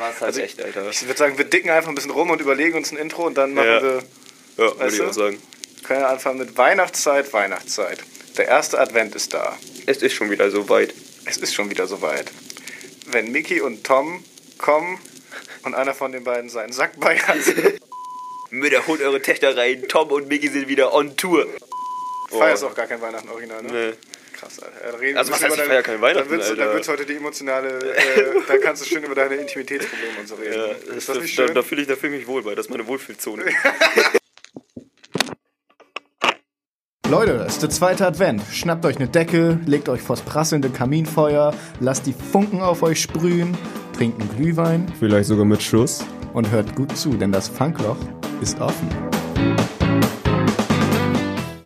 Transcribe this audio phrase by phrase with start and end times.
[0.00, 0.88] war es halt Also echt, Alter.
[0.90, 3.36] Ich würde sagen, wir dicken einfach ein bisschen rum und überlegen uns ein Intro und
[3.36, 3.82] dann machen Ja.
[3.82, 4.02] wir.
[4.56, 5.40] Ja, würde ich auch sagen.
[5.84, 7.98] Können wir anfangen mit Weihnachtszeit, Weihnachtszeit.
[8.36, 9.56] Der erste Advent ist da.
[9.86, 10.94] Es ist schon wieder so weit.
[11.26, 12.30] Es ist schon wieder soweit.
[13.06, 14.22] Wenn Mickey und Tom
[14.58, 14.98] kommen
[15.64, 17.36] und einer von den beiden seinen Sack bei hat.
[18.50, 19.84] Mütter, holt eure Töchter rein.
[19.88, 21.46] Tom und Mickey sind wieder on Tour.
[22.30, 23.72] Feierst auch gar kein Weihnachten original, ne?
[23.72, 24.09] Nee.
[24.40, 25.00] Krass, Alter.
[25.00, 26.72] Reden Also, was heißt, ich feier kein Weihnachten, Da wird's, da Alter?
[26.74, 30.54] wird's heute die emotionale, äh, da kannst du schön über deine Intimitätsprobleme und so reden.
[30.54, 31.54] Ja, ist das, das da, nicht da, schön?
[31.54, 32.54] da fühle ich, da fühl ich mich wohl bei.
[32.54, 33.44] Das ist meine Wohlfühlzone.
[37.10, 38.40] Leute, es ist der zweite Advent.
[38.52, 43.58] Schnappt euch eine Decke, legt euch vors prasselnde Kaminfeuer, lasst die Funken auf euch sprühen,
[43.96, 46.04] trinkt einen Glühwein Vielleicht sogar mit Schuss.
[46.32, 47.96] und hört gut zu, denn das Funkloch
[48.40, 48.88] ist offen.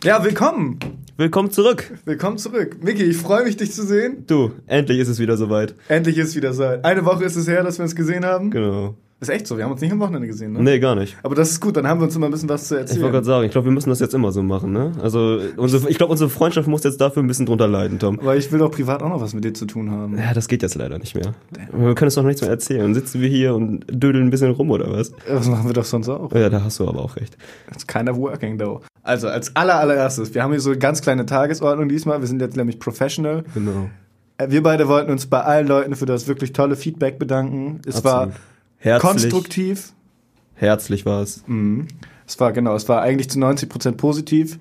[0.03, 1.04] Ja, willkommen!
[1.17, 1.93] Willkommen zurück.
[2.07, 2.83] Willkommen zurück.
[2.83, 4.25] Micky, ich freue mich, dich zu sehen.
[4.27, 5.77] Du, endlich ist es wieder soweit.
[5.87, 6.65] Endlich ist wieder so.
[6.65, 8.51] Eine Woche ist es her, dass wir uns gesehen haben.
[8.51, 8.97] Genau.
[9.21, 10.63] Ist echt so, wir haben uns nicht am Wochenende gesehen, ne?
[10.63, 11.17] Nee, gar nicht.
[11.23, 13.03] Aber das ist gut, dann haben wir uns immer ein bisschen was zu Ich erzählen.
[13.03, 14.93] wollte gerade sagen, ich glaube, wir müssen das jetzt immer so machen, ne?
[15.01, 18.19] Also, unsere, ich glaube, unsere Freundschaft muss jetzt dafür ein bisschen drunter leiden, Tom.
[18.21, 20.19] Aber ich will doch privat auch noch was mit dir zu tun haben.
[20.19, 21.33] Ja, das geht jetzt leider nicht mehr.
[21.73, 22.81] Wir können es doch nichts mehr erzählen.
[22.83, 25.13] Dann sitzen wir hier und dödeln ein bisschen rum, oder was?
[25.27, 26.31] Das machen wir doch sonst auch.
[26.35, 27.37] Ja, da hast du aber auch recht.
[27.73, 28.81] It's kind of working though.
[29.05, 32.21] Also als aller allererstes, wir haben hier so eine ganz kleine Tagesordnung diesmal.
[32.21, 33.45] Wir sind jetzt nämlich professional.
[33.55, 33.89] Genau.
[34.39, 37.81] Äh, Wir beide wollten uns bei allen Leuten für das wirklich tolle Feedback bedanken.
[37.87, 38.33] Es war
[38.85, 39.11] Herzlich.
[39.11, 39.93] konstruktiv.
[40.55, 41.43] Herzlich war es.
[42.27, 44.59] Es war genau, es war eigentlich zu 90 Prozent positiv.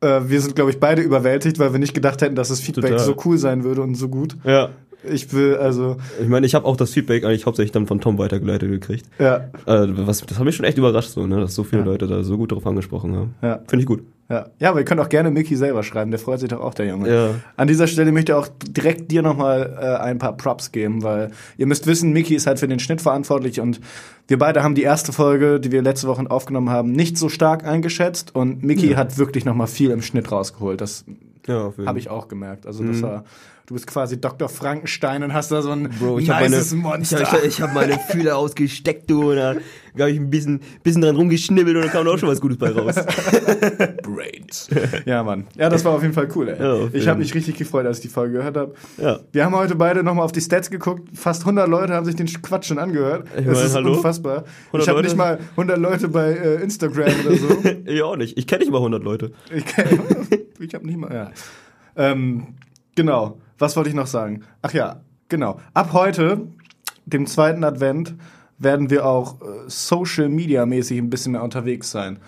[0.00, 2.90] Äh, Wir sind, glaube ich, beide überwältigt, weil wir nicht gedacht hätten, dass das Feedback
[2.92, 2.98] Total.
[3.06, 4.36] so cool sein würde und so gut.
[4.44, 4.70] Ja.
[5.08, 8.18] Ich will also, Ich meine, ich habe auch das Feedback eigentlich hauptsächlich dann von Tom
[8.18, 9.06] weitergeleitet gekriegt.
[9.18, 11.40] ja, Äh, was, das hat mich schon echt überrascht, so, ne?
[11.40, 11.86] dass so viele Ja.
[11.86, 13.34] Leute da so gut drauf angesprochen haben.
[13.42, 13.60] Ja.
[13.68, 14.02] Finde ich gut.
[14.28, 14.46] Ja.
[14.58, 16.86] Ja, aber ihr könnt auch gerne Mickey selber schreiben, der freut sich doch auch, der
[16.86, 17.12] Junge.
[17.12, 17.34] Ja.
[17.56, 21.30] An dieser Stelle möchte ich auch direkt dir nochmal äh, ein paar Props geben, weil
[21.56, 23.80] ihr müsst wissen, Miki ist halt für den Schnitt verantwortlich und
[24.26, 27.64] wir beide haben die erste Folge, die wir letzte Woche aufgenommen haben, nicht so stark
[27.64, 30.80] eingeschätzt und Miki hat wirklich nochmal viel im Schnitt rausgeholt.
[30.80, 31.04] Das
[31.46, 32.66] Ja, habe ich auch gemerkt.
[32.66, 33.24] Also das war,
[33.66, 34.48] du bist quasi Dr.
[34.48, 35.88] Frankenstein und hast da so ein Mhm.
[36.00, 37.20] Bro, ich habe meine, ich Monster.
[37.30, 39.54] hab, ich, ich hab meine Fühler ausgesteckt, du, und da
[39.98, 42.58] habe ich ein bisschen, bisschen dran rumgeschnibbelt und da kam da auch schon was Gutes
[42.58, 42.94] bei raus.
[44.02, 44.68] Brains.
[45.04, 45.46] ja, Mann.
[45.56, 46.60] Ja, das war auf jeden Fall cool, ey.
[46.62, 48.74] Ja, ich habe mich richtig gefreut, als ich die Folge gehört habe.
[48.98, 49.20] Ja.
[49.32, 51.08] Wir haben heute beide nochmal auf die Stats geguckt.
[51.16, 53.26] Fast 100 Leute haben sich den Quatsch schon angehört.
[53.38, 53.94] Ich das mein, ist hallo?
[53.94, 54.44] unfassbar.
[54.66, 57.48] 100 Ich habe nicht mal 100 Leute bei äh, Instagram oder so.
[57.86, 58.36] ich auch nicht.
[58.38, 59.32] Ich kenne nicht mal 100 Leute.
[59.54, 59.98] ich kenn-
[60.58, 61.30] ich habe nicht mal, ja.
[61.96, 62.54] Ähm,
[62.94, 63.38] genau.
[63.58, 64.42] Was wollte ich noch sagen?
[64.62, 65.60] Ach ja, genau.
[65.74, 66.46] Ab heute,
[67.06, 68.14] dem zweiten Advent,
[68.58, 72.18] werden wir auch äh, Social Media mäßig ein bisschen mehr unterwegs sein.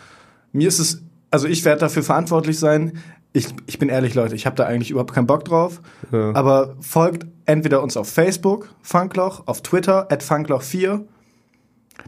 [0.52, 2.98] Mir ist es, also ich werde dafür verantwortlich sein.
[3.32, 5.80] Ich, ich bin ehrlich, Leute, ich habe da eigentlich überhaupt keinen Bock drauf.
[6.12, 6.34] Ja.
[6.34, 11.00] Aber folgt entweder uns auf Facebook, Funkloch, auf Twitter, at Funkloch4.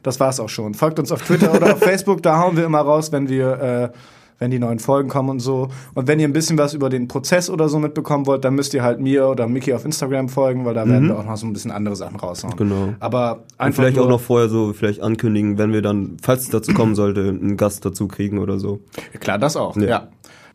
[0.02, 0.74] Das war's auch schon.
[0.74, 3.96] Folgt uns auf Twitter oder auf Facebook, da hauen wir immer raus, wenn wir, äh,
[4.40, 5.68] wenn die neuen Folgen kommen und so.
[5.94, 8.74] Und wenn ihr ein bisschen was über den Prozess oder so mitbekommen wollt, dann müsst
[8.74, 11.46] ihr halt mir oder Mickey auf Instagram folgen, weil da werden wir auch noch so
[11.46, 12.56] ein bisschen andere Sachen raushauen.
[12.56, 12.94] Genau.
[12.98, 16.44] Aber Und einfach vielleicht nur, auch noch vorher so, vielleicht ankündigen, wenn wir dann, falls
[16.44, 18.80] es dazu kommen sollte, einen Gast dazu kriegen oder so.
[19.20, 19.76] Klar, das auch.
[19.76, 19.88] Ja.
[19.88, 20.08] Ja.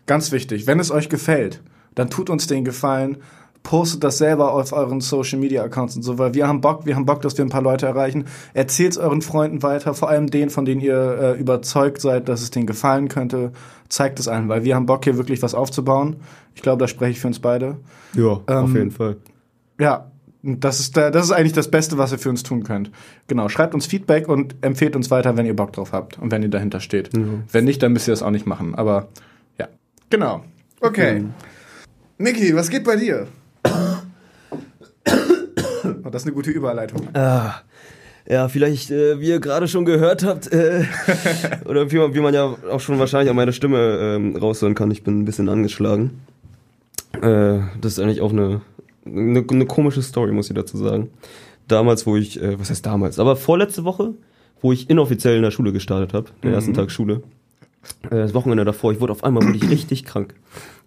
[0.08, 0.66] Ganz wichtig.
[0.68, 1.62] Wenn es euch gefällt,
[1.94, 3.18] dann tut uns den Gefallen.
[3.66, 6.96] Postet das selber auf euren Social Media Accounts und so, weil wir haben Bock, wir
[6.96, 8.26] haben Bock, dass wir ein paar Leute erreichen.
[8.54, 12.52] Erzählt euren Freunden weiter, vor allem denen, von denen ihr äh, überzeugt seid, dass es
[12.52, 13.54] denen gefallen könnte.
[13.90, 16.18] Zeigt es allen, weil wir haben Bock, hier wirklich was aufzubauen.
[16.54, 17.78] Ich glaube, da spreche ich für uns beide.
[18.14, 19.18] Ja, auf Ähm, jeden Fall.
[19.80, 20.12] Ja,
[20.44, 22.92] das ist, der, das ist eigentlich das Beste, was ihr für uns tun könnt.
[23.26, 26.44] Genau, schreibt uns Feedback und empfehlt uns weiter, wenn ihr Bock drauf habt und wenn
[26.44, 27.10] ihr dahinter steht.
[27.52, 28.76] Wenn nicht, dann müsst ihr das auch nicht machen.
[28.76, 29.08] Aber
[29.58, 29.68] ja,
[30.12, 30.44] genau.
[30.82, 31.24] Okay.
[32.20, 33.26] Niki, was geht bei dir?
[36.16, 37.10] Das ist eine gute Überleitung.
[37.14, 37.56] Ah,
[38.26, 40.86] ja, vielleicht, äh, wie ihr gerade schon gehört habt, äh,
[41.66, 44.90] oder wie man, wie man ja auch schon wahrscheinlich an meiner Stimme ähm, raushören kann,
[44.92, 46.22] ich bin ein bisschen angeschlagen.
[47.22, 48.62] Äh, das ist eigentlich auch eine,
[49.06, 51.10] eine, eine komische Story, muss ich dazu sagen.
[51.68, 54.14] Damals, wo ich, äh, was heißt damals, aber vorletzte Woche,
[54.62, 57.24] wo ich inoffiziell in der Schule gestartet habe, den ersten Tag Schule,
[58.04, 60.34] äh, das Wochenende davor, ich wurde auf einmal wurde ich richtig krank.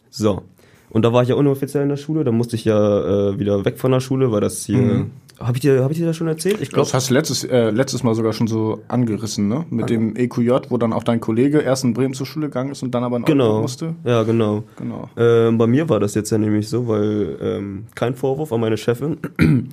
[0.09, 0.45] So.
[0.90, 3.64] Und da war ich ja inoffiziell in der Schule, da musste ich ja äh, wieder
[3.64, 5.06] weg von der Schule, weil das hier.
[5.38, 6.61] Hab ich dir, hab ich dir das schon erzählt?
[6.61, 6.87] Ich glaube.
[6.87, 9.64] Das hast du letztes, äh, letztes Mal sogar schon so angerissen, ne?
[9.70, 12.82] Mit dem EQJ, wo dann auch dein Kollege erst in Bremen zur Schule gegangen ist
[12.82, 13.61] und dann aber in Genau.
[13.61, 13.94] musste.
[14.05, 14.64] Ja, genau.
[14.76, 15.08] Genau.
[15.17, 18.76] Ähm, bei mir war das jetzt ja nämlich so, weil ähm, kein Vorwurf an meine
[18.76, 19.19] Chefin,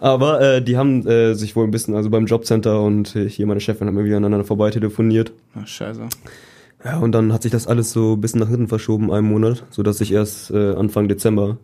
[0.00, 3.60] aber äh, die haben äh, sich wohl ein bisschen, also beim Jobcenter und hier meine
[3.60, 5.32] Chefin haben irgendwie aneinander vorbei telefoniert.
[5.54, 6.00] Ach, scheiße.
[6.84, 9.64] Ja, und dann hat sich das alles so ein bisschen nach hinten verschoben, einen Monat,
[9.70, 11.58] sodass ich erst äh, Anfang Dezember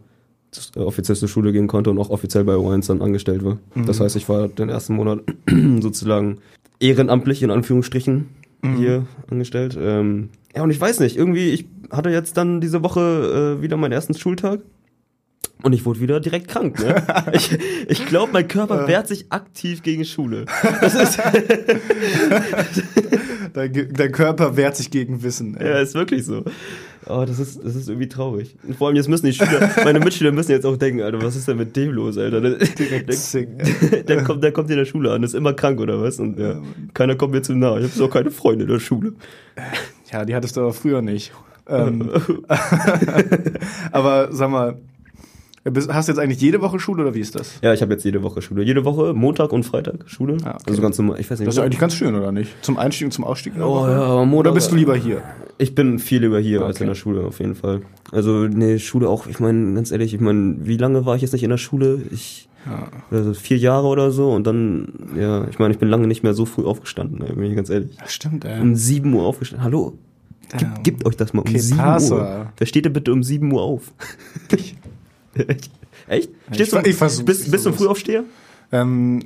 [0.74, 3.58] äh, offiziell zur Schule gehen konnte und auch offiziell bei O1 dann angestellt war.
[3.74, 5.20] Das heißt, ich war den ersten Monat
[5.80, 6.38] sozusagen
[6.80, 8.28] ehrenamtlich in Anführungsstrichen
[8.76, 9.76] hier angestellt.
[9.78, 13.76] Ähm, ja, und ich weiß nicht, irgendwie, ich hatte jetzt dann diese Woche äh, wieder
[13.76, 14.60] meinen ersten Schultag.
[15.62, 16.78] Und ich wurde wieder direkt krank.
[16.80, 17.02] Ne?
[17.32, 17.56] Ich,
[17.88, 20.44] ich glaube, mein Körper wehrt sich aktiv gegen Schule.
[20.80, 21.18] Das ist,
[23.56, 25.56] Dein, dein Körper wehrt sich gegen Wissen.
[25.56, 25.66] ey.
[25.66, 26.44] ja, ist wirklich so.
[27.06, 28.54] Oh, das ist, das ist irgendwie traurig.
[28.62, 31.36] Und vor allem jetzt müssen die Schüler, meine Mitschüler müssen jetzt auch denken, Alter, was
[31.36, 32.42] ist denn mit dem los, Alter?
[32.42, 36.18] Der, der, der, kommt, der kommt in der Schule an, ist immer krank oder was?
[36.18, 36.60] Und ja,
[36.92, 37.78] keiner kommt mir zu nahe.
[37.78, 39.14] Ich habe so keine Freunde in der Schule.
[40.12, 41.32] Ja, die hattest du aber früher nicht.
[41.66, 42.10] Ähm,
[43.90, 44.76] aber sag mal,
[45.88, 47.58] hast du jetzt eigentlich jede Woche Schule oder wie ist das?
[47.62, 48.62] Ja, ich habe jetzt jede Woche Schule.
[48.62, 50.36] Jede Woche, Montag und Freitag Schule.
[50.44, 50.62] Ah, okay.
[50.68, 51.18] Also ganz normal.
[51.20, 51.48] Ich weiß nicht.
[51.48, 52.50] Das ist eigentlich ganz schön, oder nicht?
[52.64, 53.54] Zum Einstieg und zum Ausstieg?
[53.58, 54.38] Oh ja, Montag.
[54.38, 55.22] Oder bist du lieber hier?
[55.58, 56.84] Ich bin viel lieber hier als Okay.
[56.84, 57.80] in der Schule, auf jeden Fall.
[58.12, 61.32] Also, nee, Schule auch, ich meine, ganz ehrlich, ich meine, wie lange war ich jetzt
[61.32, 62.00] nicht in der Schule?
[62.12, 62.88] Ich, Ja.
[63.10, 66.34] also vier Jahre oder so und dann, ja, ich meine, ich bin lange nicht mehr
[66.34, 67.96] so früh aufgestanden, bin ich ganz ehrlich.
[67.98, 68.60] Das stimmt, ey.
[68.60, 69.64] Um 7 Uhr aufgestanden.
[69.64, 69.94] Hallo?
[70.58, 72.14] Gib, gebt euch das mal um Okay, 7 passa.
[72.16, 72.46] Uhr.
[72.58, 73.92] Wer steht denn bitte um 7 Uhr auf?
[75.48, 75.70] Echt?
[76.08, 76.30] Echt?
[76.52, 77.84] Stehst ver- du, ich versuch's, bist, ich bist du versuch's.
[77.84, 78.24] Frühaufsteher?
[78.72, 79.22] Ähm,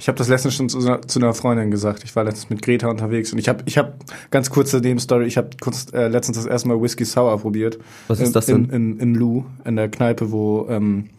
[0.00, 2.04] ich habe das letztens schon zu, zu einer Freundin gesagt.
[2.04, 3.94] Ich war letztens mit Greta unterwegs und ich habe, ich habe
[4.30, 5.26] ganz kurze Nebenstory.
[5.26, 7.78] Ich habe kurz äh, letztens das erste Mal Whisky Sour probiert.
[8.06, 8.66] Was ist das denn?
[8.66, 11.10] In, in, in Lou, in der Kneipe, wo ähm,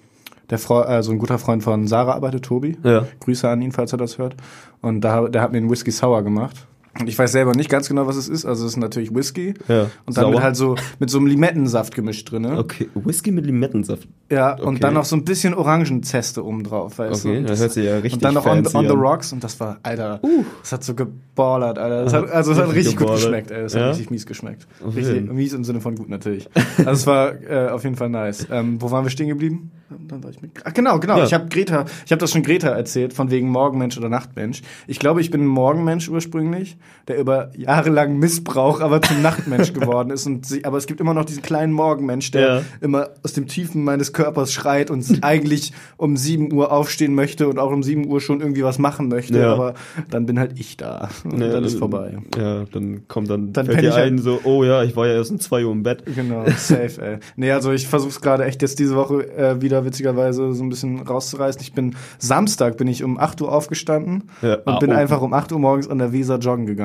[0.49, 2.77] der Frau, also ein guter Freund von Sarah arbeitet, Tobi.
[2.83, 3.05] Ja.
[3.19, 4.35] Grüße an ihn, falls er das hört.
[4.81, 6.65] Und da, der hat mir einen Whisky Sour gemacht.
[7.05, 8.45] Ich weiß selber nicht ganz genau, was es ist.
[8.45, 9.53] Also es ist natürlich Whisky.
[9.67, 9.89] Ja.
[10.05, 12.45] Und dann mit halt so mit so einem Limettensaft gemischt drin.
[12.45, 14.07] Okay, Whisky mit Limettensaft.
[14.31, 14.63] Ja, Okay.
[14.63, 17.45] und dann noch so ein bisschen Orangenzeste oben drauf, weißt Okay, du?
[17.47, 18.93] das hört sich ja richtig Und dann noch on, on the.
[18.93, 20.19] Rocks und das war, Alter,
[20.61, 22.03] das hat so geballert, Alter.
[22.03, 23.23] Das hat, also es hat Richtig richtig gut geballert.
[23.23, 23.61] geschmeckt, ey.
[23.63, 23.81] Das Ja?
[23.81, 24.67] hat richtig mies geschmeckt.
[24.85, 26.49] Auf Richtig mies im Sinne von gut natürlich.
[26.79, 28.45] Also es war äh, auf jeden Fall nice.
[28.51, 29.71] Ähm, wo waren wir stehen geblieben?
[30.07, 30.51] Dann war ich mit.
[30.63, 31.17] Ach, genau, genau.
[31.17, 31.23] Ja.
[31.23, 34.61] Ich habe Greta, ich habe das schon Greta erzählt, von wegen Morgenmensch oder Nachtmensch.
[34.85, 36.77] Ich glaube, ich bin ein Morgenmensch ursprünglich,
[37.07, 40.25] der über jahrelang Missbrauch aber zum Nachtmensch geworden ist.
[40.27, 42.61] Und sie, aber es gibt immer noch diesen kleinen Morgenmensch, der Ja.
[42.81, 47.57] immer aus dem Tiefen meines Körpers schreit und eigentlich um 7 Uhr aufstehen möchte und
[47.59, 49.39] auch um 7 Uhr schon irgendwie was machen möchte.
[49.39, 49.53] Ja.
[49.53, 49.73] Aber
[50.09, 51.09] dann bin halt ich da.
[51.23, 52.17] Und Ja, dann ist vorbei.
[52.37, 55.13] Ja, dann kommt dann, Dann fällt dir halt- ein, so, oh ja, ich war ja
[55.13, 56.03] erst um 2 Uhr im Bett.
[56.15, 57.17] Genau, safe, ey.
[57.35, 60.99] Nee, also ich versuch's gerade echt jetzt diese Woche äh, wieder witzigerweise so ein bisschen
[61.01, 61.61] rauszureißen.
[61.61, 64.95] Ich bin Samstag bin ich um 8 Uhr aufgestanden und Ah, bin oh.
[64.95, 66.78] einfach um 8 Uhr morgens an der Weser joggen gegangen.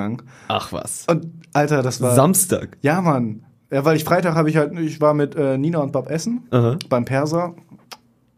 [0.48, 1.06] Ach was.
[1.08, 2.76] Und Alter, das war Samstag.
[2.82, 3.44] Ja, Mann.
[3.70, 6.46] Ja, weil ich Freitag habe ich halt ich war mit äh, Nina und Bob essen
[6.50, 6.76] Aha.
[6.88, 7.54] beim Perser.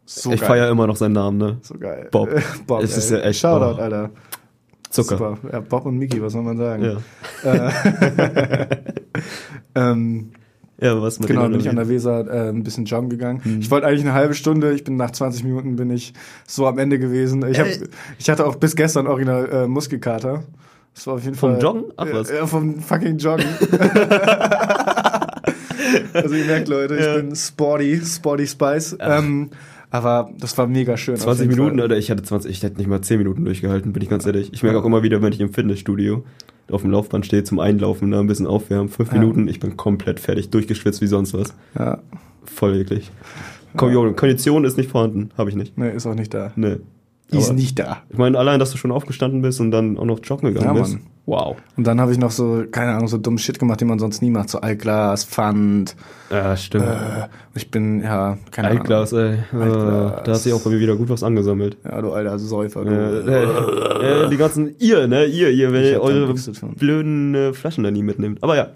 [0.05, 1.57] So ich feiere immer noch seinen Namen, ne?
[1.61, 2.07] so geil.
[2.11, 2.29] Bob.
[2.31, 2.81] Äh, Bob.
[2.81, 3.83] Es ist ja echt- Shoutout, oh.
[3.83, 4.09] Alter.
[4.89, 5.17] Zucker.
[5.17, 5.37] Super.
[5.51, 6.97] Ja, Bob und Mickey, was soll man sagen?
[7.43, 7.71] Ja.
[9.75, 10.31] Ähm,
[10.79, 13.41] Ja, was mit Genau, bin ich an der Weser äh, ein bisschen joggen gegangen.
[13.43, 13.59] Mhm.
[13.61, 16.13] Ich wollte eigentlich eine halbe Stunde, ich bin nach 20 Minuten bin ich
[16.47, 17.43] so am Ende gewesen.
[17.49, 17.67] Ich, hab,
[18.19, 20.43] ich hatte auch bis gestern original äh, Muskelkater.
[20.97, 21.61] Das war auf jeden Vom Fall.
[21.61, 21.83] Joggen?
[21.95, 22.31] Ach, was.
[22.31, 23.45] Ja, vom fucking Joggen.
[26.13, 27.17] also ihr merkt, Leute, ich Ja.
[27.17, 28.97] bin sporty, sporty Spice.
[28.99, 29.51] Ähm,
[29.91, 31.13] aber das war mega schön.
[31.15, 31.83] auf 20 jeden Minuten, Fall.
[31.83, 34.51] Alter, ich hatte 20, ich hätte nicht mal 10 Minuten durchgehalten, bin ich ganz ehrlich.
[34.53, 36.23] Ich merke auch immer wieder, wenn ich im Fitnessstudio
[36.71, 39.19] auf dem Laufband stehe zum Einlaufen, da ein bisschen aufwärmen, 5 Ja.
[39.19, 41.53] Minuten, ich bin komplett fertig, durchgeschwitzt wie sonst was.
[41.77, 41.99] Ja,
[42.45, 43.11] Voll eklig.
[43.75, 45.77] Kon Kondition ist nicht vorhanden, habe ich nicht.
[45.77, 46.53] nee, ist auch nicht da.
[46.55, 46.77] Nee.
[47.31, 48.03] Die ist nicht da.
[48.09, 50.81] Ich meine, allein, dass du schon aufgestanden bist und dann auch noch joggen gegangen Ja,
[50.81, 50.93] bist.
[50.93, 51.03] Mann.
[51.25, 51.57] Wow.
[51.75, 54.21] Und dann habe ich noch so, keine Ahnung, so dummen Shit gemacht, den man sonst
[54.21, 54.49] nie macht.
[54.49, 55.97] So Altglas, Pfand.
[56.31, 56.85] Ja, stimmt.
[56.85, 58.79] Äh, ich bin, ja, keine Ahnung.
[58.79, 59.33] Altglas, ey.
[59.33, 60.23] Äh, Altglas.
[60.23, 61.77] Da hat sich auch bei mir wieder gut was angesammelt.
[61.83, 62.85] Ja, du alter Säufer.
[62.85, 62.91] Du.
[62.91, 66.33] Äh, äh, äh, die ganzen, ihr, ne, ihr, ihr, wenn ihr eure
[66.77, 68.41] blöden äh, Flaschen da nie mitnehmt.
[68.41, 68.67] Aber ja.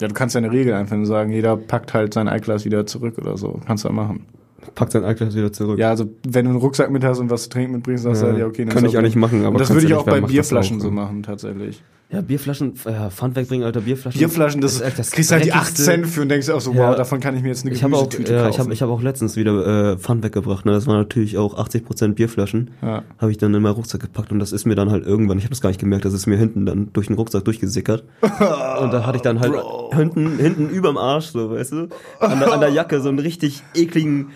[0.00, 3.18] Ja, du kannst ja eine Regel und sagen, jeder packt halt sein Altglas wieder zurück
[3.18, 3.60] oder so.
[3.64, 4.26] Kannst du ja machen.
[4.74, 5.78] Packt sein Altglas wieder zurück.
[5.78, 8.26] Ja, also wenn du einen Rucksack mit hast und was zu trinken mitbringst, sagst du
[8.26, 8.64] Ja, ja, okay.
[8.64, 10.30] dann kann ist ich auch nicht machen, aber Und das würde ich auch bei das
[10.30, 10.94] Bierflaschen auch, so ne?
[10.94, 11.82] machen, tatsächlich.
[12.10, 14.18] Ja, Bierflaschen, ja, Pfandwegbringen, Alter, Bierflaschen.
[14.18, 16.60] Bierflaschen, das, ist echt das kriegst halt die 8 dreckigste- Cent für und denkst auch
[16.60, 16.90] so, Ja.
[16.90, 18.60] wow, davon kann ich mir jetzt eine Ich habe auch, Gemüsetüte ja, ich kaufen.
[18.64, 20.66] habe ich hab auch letztens wieder äh, Pfand weggebracht.
[20.66, 20.72] Ne?
[20.72, 22.70] Das waren natürlich auch 80% Bierflaschen.
[22.82, 23.02] Ja.
[23.16, 25.44] Habe ich dann in meinen Rucksack gepackt und das ist mir dann halt irgendwann, ich
[25.44, 28.02] habe das gar nicht gemerkt, das ist mir hinten dann durch den Rucksack durchgesickert.
[28.20, 29.54] und da hatte ich dann halt
[29.94, 31.88] hinten, hinten überm Arsch, so, weißt du,
[32.20, 34.32] an der, an der Jacke so einen richtig ekligen,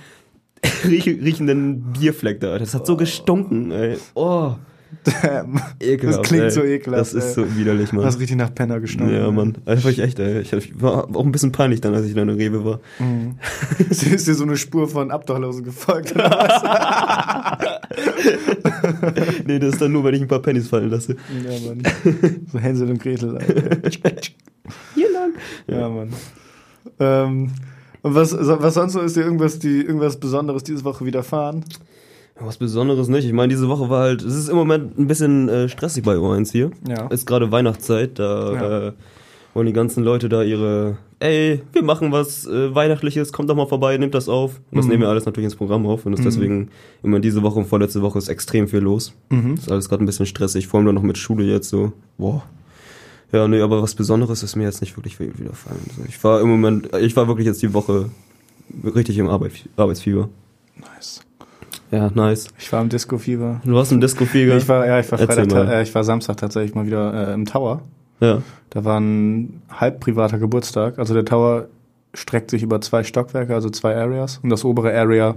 [0.85, 2.59] riechenden Bierfleck da.
[2.59, 3.97] Das hat so gestunken, ey.
[4.15, 4.55] Oh,
[5.23, 5.61] Damn.
[5.81, 6.21] ekelhaft.
[6.21, 6.51] Das klingt ey.
[6.51, 7.45] so ekelhaft, Das ist ey.
[7.45, 8.05] so widerlich, Mann.
[8.05, 9.15] Das richtig nach Penner gestunken.
[9.15, 9.59] ja, Mann.
[9.65, 10.41] Das war ich echt, ey.
[10.41, 12.81] Ich, war auch ein bisschen peinlich dann, als ich da in der Rewe war.
[13.91, 16.15] ist dir so eine Spur von Abdachlosen gefolgt?
[16.15, 16.63] oder was?
[19.47, 21.17] nee, das ist dann nur, wenn ich ein paar Pennies fallen lasse.
[21.45, 21.83] ja, Mann.
[22.53, 23.37] So Hänsel und Gretel.
[23.37, 23.81] Alter.
[24.95, 25.33] Hier lang.
[25.67, 26.13] Ja, Mann.
[26.99, 27.51] Ähm,
[28.07, 31.65] Und was, was sonst so ist dir irgendwas, die, irgendwas Besonderes diese Woche widerfahren?
[32.39, 33.25] Was Besonderes nicht.
[33.25, 36.15] Ich meine, diese Woche war halt, es ist im Moment ein bisschen äh, stressig bei
[36.15, 36.71] O1 hier.
[36.89, 37.07] Ja.
[37.09, 38.89] Ist gerade Weihnachtszeit, da Ja.
[38.89, 38.93] äh,
[39.55, 43.67] wollen die ganzen Leute da ihre, ey, wir machen was äh, Weihnachtliches, kommt doch mal
[43.67, 44.61] vorbei, nehmt das auf.
[44.71, 44.91] Und das Mhm.
[44.93, 46.69] nehmen wir alles natürlich ins Programm auf und ist deswegen
[47.03, 49.15] immer diese Woche und vorletzte Woche ist extrem viel los.
[49.31, 49.55] Mhm.
[49.55, 51.93] Ist alles gerade ein bisschen stressig, vor allem dann noch mit Schule jetzt so.
[52.19, 52.45] Boah.
[53.33, 55.81] Ja, nee, aber was Besonderes ist mir jetzt nicht wirklich widerfallen.
[55.89, 58.11] Also ich war im Moment, ich war wirklich jetzt die Woche
[58.85, 60.29] richtig im Arbeit, Arbeitsfieber.
[60.77, 61.21] Nice.
[61.91, 62.49] Ja, nice.
[62.59, 63.61] Ich war im Disco-Fieber.
[63.65, 64.57] Du warst im Disco-Fieger?
[64.57, 67.47] Ich war, ja, ich war Freitag, äh, ich war Samstag tatsächlich mal wieder äh, im
[67.47, 67.83] Tower.
[68.21, 68.43] Ja.
[68.71, 70.99] Da war ein halb privater Geburtstag.
[70.99, 71.69] Also der Tower
[72.15, 74.39] streckt sich über zwei Stockwerke, also zwei Areas.
[74.43, 75.37] Und das obere Area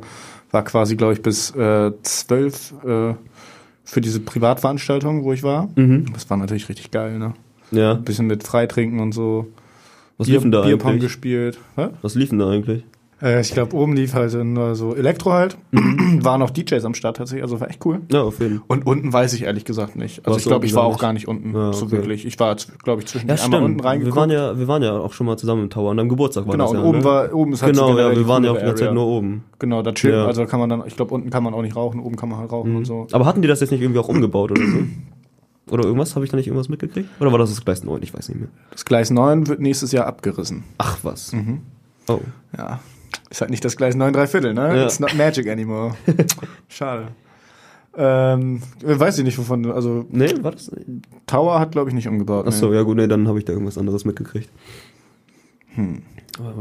[0.51, 3.13] war quasi, glaube ich, bis äh, zwölf äh,
[3.83, 5.69] für diese Privatveranstaltung, wo ich war.
[5.75, 6.05] Mhm.
[6.13, 7.33] Das war natürlich richtig geil, ne?
[7.71, 7.93] Ja.
[7.93, 9.47] Ein bisschen mit Freitrinken und so.
[10.17, 11.03] Was lief denn da Bierpong eigentlich?
[11.03, 11.59] gespielt.
[11.75, 11.87] Hä?
[12.01, 12.83] Was lief denn da eigentlich?
[13.21, 15.57] Äh, ich glaube, oben lief halt nur so Elektro halt.
[15.71, 16.19] Mhm.
[16.23, 17.99] Waren auch DJs am Start tatsächlich, also war echt cool.
[18.11, 18.65] Ja, auf jeden Fall.
[18.67, 20.19] Und unten weiß ich ehrlich gesagt nicht.
[20.19, 21.01] Also Warst ich glaube, ich war auch nicht?
[21.01, 21.97] gar nicht unten, Ja, so okay.
[21.97, 22.25] wirklich.
[22.25, 24.15] Ich war, glaube ich, zwischen Ja, einmal unten reingeguckt.
[24.15, 25.91] Wir waren ja, wir waren ja auch schon mal zusammen im Tower.
[25.91, 27.03] An deinem Geburtstag war genau, das und ja, oben ne?
[27.03, 29.05] war, oben ist halt Genau, generell ja, wir waren ja auch die ganze Zeit nur
[29.07, 29.43] oben.
[29.59, 30.25] Genau, da chillen, Ja.
[30.25, 32.39] also kann man dann, ich glaube, unten kann man auch nicht rauchen, oben kann man
[32.39, 33.07] halt rauchen und so.
[33.11, 34.77] Aber hatten die das jetzt nicht irgendwie auch umgebaut oder so?
[35.71, 36.15] Oder irgendwas?
[36.15, 37.09] Habe ich da nicht irgendwas mitgekriegt?
[37.19, 38.01] Oder war das das Gleis 9?
[38.03, 38.49] Ich weiß nicht mehr.
[38.71, 40.63] Das Gleis 9 wird nächstes Jahr abgerissen.
[40.77, 41.31] Ach was.
[41.33, 41.61] Mhm.
[42.07, 42.19] Oh.
[42.57, 42.79] Ja.
[43.29, 44.75] Ist halt nicht das Gleis 9 3 Viertel, ne?
[44.77, 44.83] Ja.
[44.85, 45.93] It's not magic anymore.
[46.67, 47.09] Schade.
[47.95, 50.71] Ähm, weiß ich nicht, wovon also Nee, war das?
[51.27, 52.45] Tower hat, glaube ich, nicht umgebaut.
[52.47, 52.75] Ach so, nee.
[52.75, 54.49] ja gut, nee, dann habe ich da irgendwas anderes mitgekriegt.
[55.75, 56.03] Hm.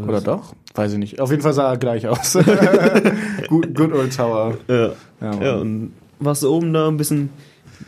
[0.02, 0.54] Oder das- doch?
[0.74, 1.20] Weiß ich nicht.
[1.20, 2.32] Auf jeden Fall sah er gleich aus.
[3.48, 4.56] good, good old Tower.
[4.68, 4.92] Ja.
[5.20, 5.42] Ja.
[5.42, 7.30] Ja, und warst du oben da ein bisschen.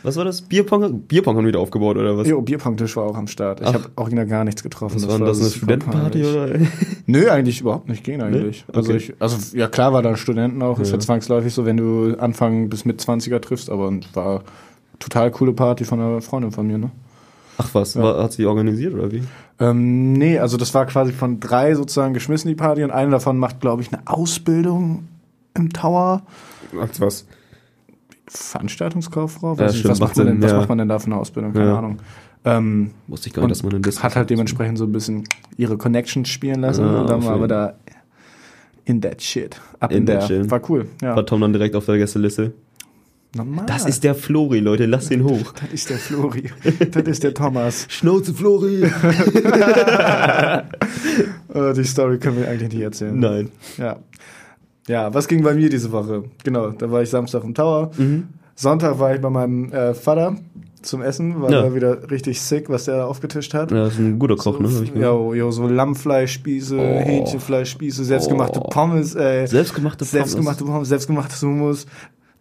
[0.03, 0.41] Was war das?
[0.41, 1.01] Bierpong?
[1.01, 2.27] Bierpong haben wieder aufgebaut oder was?
[2.27, 3.61] Jo, Bierpong-Tisch war auch am Start.
[3.61, 4.95] Ich habe original gar nichts getroffen.
[4.95, 5.39] Was war denn das?
[5.41, 6.59] Eine Studentenparty oder?
[7.05, 8.03] Nö, eigentlich überhaupt nicht.
[8.03, 8.65] Ging eigentlich.
[8.67, 8.73] Nee?
[8.77, 8.97] Also, Okay.
[8.97, 10.79] ich, also ja klar war da Studenten auch.
[10.79, 10.95] Ist Ja.
[10.95, 13.69] ja zwangsläufig so, wenn du Anfang bis mit 20er triffst.
[13.69, 14.43] Aber war
[14.99, 16.77] total coole Party von einer Freundin von mir.
[16.77, 16.89] Ne?
[17.57, 18.01] Ach was, Ja.
[18.03, 19.23] war, hat sie organisiert oder wie?
[19.59, 23.37] Ähm, nee, also das war quasi von drei sozusagen geschmissen die Party und eine davon
[23.37, 25.07] macht, glaube ich, eine Ausbildung
[25.53, 26.23] im Tower.
[26.79, 27.25] Ach was.
[28.37, 29.55] Veranstaltungskauffrau?
[29.55, 30.57] Ja, stimmt, was, macht man denn, Sinn, was ja.
[30.57, 31.53] macht man denn da für eine Ausbildung?
[31.53, 31.77] Keine Ja.
[31.77, 31.97] Ahnung.
[32.43, 35.23] Ähm, Wusste ich gar nicht, dass man in Disco hat halt dementsprechend so ein bisschen
[35.57, 37.73] ihre Connections spielen lassen Ja, und dann war aber da
[38.85, 39.59] in that shit.
[39.79, 40.41] Up In in, that there.
[40.43, 40.51] shit.
[40.51, 40.87] War cool.
[41.01, 41.15] Ja.
[41.15, 42.53] War Tom dann direkt auf der Gästeliste.
[43.35, 43.65] Normal.
[43.65, 45.53] Das ist der Flori, Leute, lasst ihn hoch.
[45.61, 46.51] das ist der Flori.
[46.91, 47.85] das ist der Thomas.
[47.89, 48.83] Schnauze Flori!
[51.53, 53.17] Äh, die Story können wir eigentlich nicht erzählen.
[53.17, 53.51] Nein.
[53.77, 53.97] Ja.
[54.91, 56.23] Ja, was ging bei mir diese Woche?
[56.43, 57.91] Genau, da war ich Samstag im Tower.
[57.97, 58.27] Mhm.
[58.55, 60.35] Sonntag war ich bei meinem äh, Vater
[60.81, 61.61] zum Essen, war Ja.
[61.61, 63.71] da wieder richtig sick, was der da aufgetischt hat.
[63.71, 64.67] Ja, das ist ein guter Koch, ne?
[64.69, 64.93] Hab ich.
[64.93, 66.99] Jo, jo, so Lammfleischspieße, Oh.
[67.05, 68.67] Hähnchenfleischspieße, selbstgemachte Oh.
[68.69, 69.47] Pommes, ey.
[69.47, 70.11] Selbstgemachte Pommes.
[70.11, 71.85] Selbstgemachte Pommes, selbstgemachtes Hummus.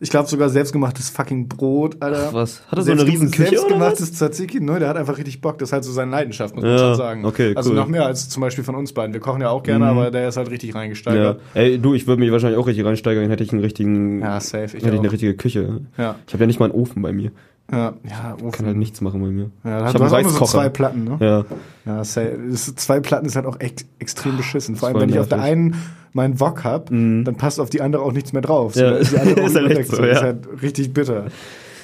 [0.02, 2.28] Ich glaube sogar selbstgemachtes fucking Brot, Alter.
[2.30, 2.62] Ach, was?
[2.68, 5.58] Hat er so eine riesen Küche Selbstgemachtes Tzatziki, ne, der hat einfach richtig Bock.
[5.58, 7.24] Das ist halt so seine Leidenschaft, muss man Ja, schon sagen.
[7.26, 7.76] okay, also cool.
[7.76, 9.12] noch mehr als zum Beispiel von uns beiden.
[9.12, 9.90] Wir kochen ja auch gerne, Mhm.
[9.90, 10.76] aber der ist halt richtig Ja.
[10.76, 11.40] reingesteigert.
[11.52, 14.20] Ey, du, ich würde mich wahrscheinlich auch richtig reinsteigern, hätte ich einen richtigen.
[14.22, 14.64] Ja, safe.
[14.78, 15.12] Ich hätte ich eine auch.
[15.12, 15.80] richtige Küche.
[15.98, 17.30] Ja, Ich habe ja nicht mal einen Ofen bei mir.
[17.72, 18.52] Ja, ja, Ich Ofen.
[18.52, 19.50] kann halt nichts machen bei mir.
[19.64, 20.50] Ja, Ich da hab du hast einen auch nur so Reiskocher.
[20.52, 21.16] zwei Platten, ne?
[21.20, 21.44] Ja.
[21.86, 21.96] Ja.
[21.98, 24.76] Das- zwei Platten ist halt auch echt extrem beschissen.
[24.76, 25.52] Vor allem, wenn ich auf der nervig.
[25.52, 25.74] einen
[26.12, 27.24] meinen Wok hab, Mhm.
[27.24, 28.74] dann passt auf die andere auch nichts mehr drauf.
[28.74, 30.22] So, Ja, ist die andere auch ist ja echt so, Das ist ja.
[30.22, 31.26] halt richtig bitter.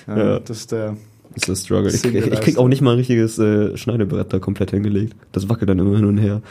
[0.08, 0.40] Ja, Ja.
[0.40, 0.96] Das ist der.
[1.36, 1.90] Das ist der Struggle.
[1.92, 5.14] Ich, Single ich krieg auch nicht mal ein richtiges äh, Schneidebrett da komplett hingelegt.
[5.32, 6.42] Das wackelt dann immer hin und her.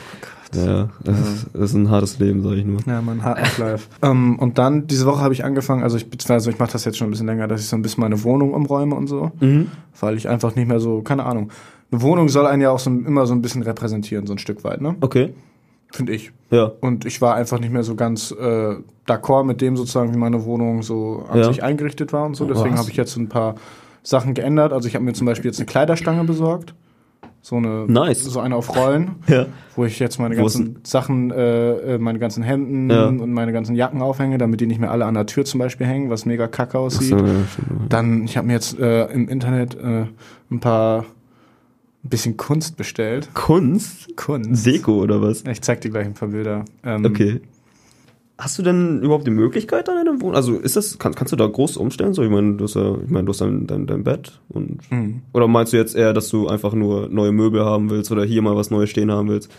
[0.54, 2.80] Ja, das, Ist, das ist ein hartes Leben, sag ich nur.
[2.86, 3.88] Ja, mein Hard Knock Life.
[4.04, 6.98] ähm, und dann, diese Woche habe ich angefangen, also ich, beziehungsweise ich mache das jetzt
[6.98, 9.32] schon ein bisschen länger, dass ich so ein bisschen meine Wohnung umräume und so.
[9.39, 9.72] Mhm.
[10.00, 11.50] Weil ich einfach nicht mehr so, keine Ahnung.
[11.92, 14.63] Eine Wohnung soll einen ja auch so, immer so ein bisschen repräsentieren, so ein Stück
[14.63, 14.96] weit, ne?
[15.01, 15.34] Okay.
[15.92, 16.32] Finde ich.
[16.51, 16.72] Ja.
[16.82, 18.75] Und ich war einfach nicht mehr so ganz äh,
[19.08, 21.46] d'accord mit dem sozusagen, wie meine Wohnung so an Ja.
[21.46, 22.46] sich eingerichtet war und so.
[22.46, 22.82] Deswegen Was?
[22.82, 23.56] habe ich jetzt so ein paar
[24.06, 24.72] Sachen geändert.
[24.72, 26.74] Also ich habe mir zum Beispiel jetzt eine Kleiderstange besorgt.
[27.42, 28.24] So eine, Nice.
[28.24, 29.46] so eine auf Rollen, Ja.
[29.76, 33.06] wo ich jetzt meine ganzen Sachen, äh, äh, meine ganzen Hemden Ja.
[33.06, 35.86] und meine ganzen Jacken aufhänge, damit die nicht mehr alle an der Tür zum Beispiel
[35.86, 37.10] hängen, was mega kacke aussieht.
[37.10, 37.34] So, ja.
[37.88, 40.06] Dann, ich habe mir jetzt äh, im Internet äh,
[40.50, 41.02] ein paar,
[42.04, 43.30] ein bisschen Kunst bestellt.
[43.36, 44.16] Kunst?
[44.18, 44.66] Kunst.
[44.66, 45.44] Deko oder was?
[45.48, 46.66] Ich zeig dir gleich ein paar Bilder.
[46.84, 47.42] Ähm, Okay.
[48.38, 50.36] Hast du denn überhaupt die Möglichkeit an deinem Wohnung?
[50.36, 52.13] Also ist das, kann, kannst du da groß umstellen?
[52.13, 54.80] So, ich meine, du hast ja, ich meine, du hast dein, dein, dein Bett und
[54.92, 55.22] Mhm.
[55.32, 58.42] oder meinst du jetzt eher, dass du einfach nur neue Möbel haben willst oder hier
[58.42, 59.50] mal was Neues stehen haben willst?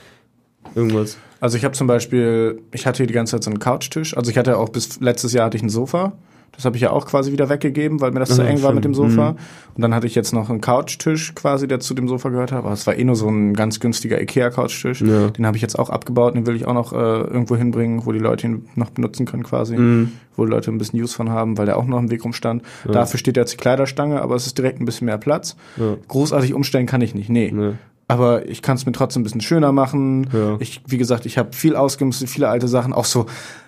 [0.74, 1.16] Irgendwas?
[1.40, 4.14] Also ich habe zum Beispiel, ich hatte hier die ganze Zeit so einen Couchtisch.
[4.16, 6.12] Also ich hatte auch bis letztes Jahr hatte ich ein Sofa.
[6.56, 8.72] Das habe ich ja auch quasi wieder weggegeben, weil mir das zu Ah, eng war
[8.72, 9.32] mit dem Sofa.
[9.32, 9.38] Mhm.
[9.74, 12.58] Und dann hatte ich jetzt noch einen Couchtisch quasi, der zu dem Sofa gehört hat.
[12.58, 15.02] Aber es war eh nur so ein ganz günstiger Ikea-Couchtisch.
[15.02, 15.28] Ja.
[15.28, 16.34] Den habe ich jetzt auch abgebaut.
[16.34, 19.42] Den will ich auch noch äh, irgendwo hinbringen, wo die Leute ihn noch benutzen können
[19.42, 19.76] quasi.
[19.76, 20.12] Mhm.
[20.34, 22.62] Wo die Leute ein bisschen Use von haben, weil der auch noch im Weg rumstand.
[22.90, 25.56] Dafür steht jetzt die Kleiderstange, aber es ist direkt ein bisschen mehr Platz.
[25.76, 25.96] Ja.
[26.08, 27.50] Großartig umstellen kann ich nicht, nee.
[27.54, 27.72] Nee.
[28.08, 30.28] Aber ich kann es mir trotzdem ein bisschen schöner machen.
[30.32, 30.56] Ja.
[30.60, 32.92] Ich, wie gesagt, ich habe viel ausgemistet, viele alte Sachen.
[32.92, 33.26] Auch so,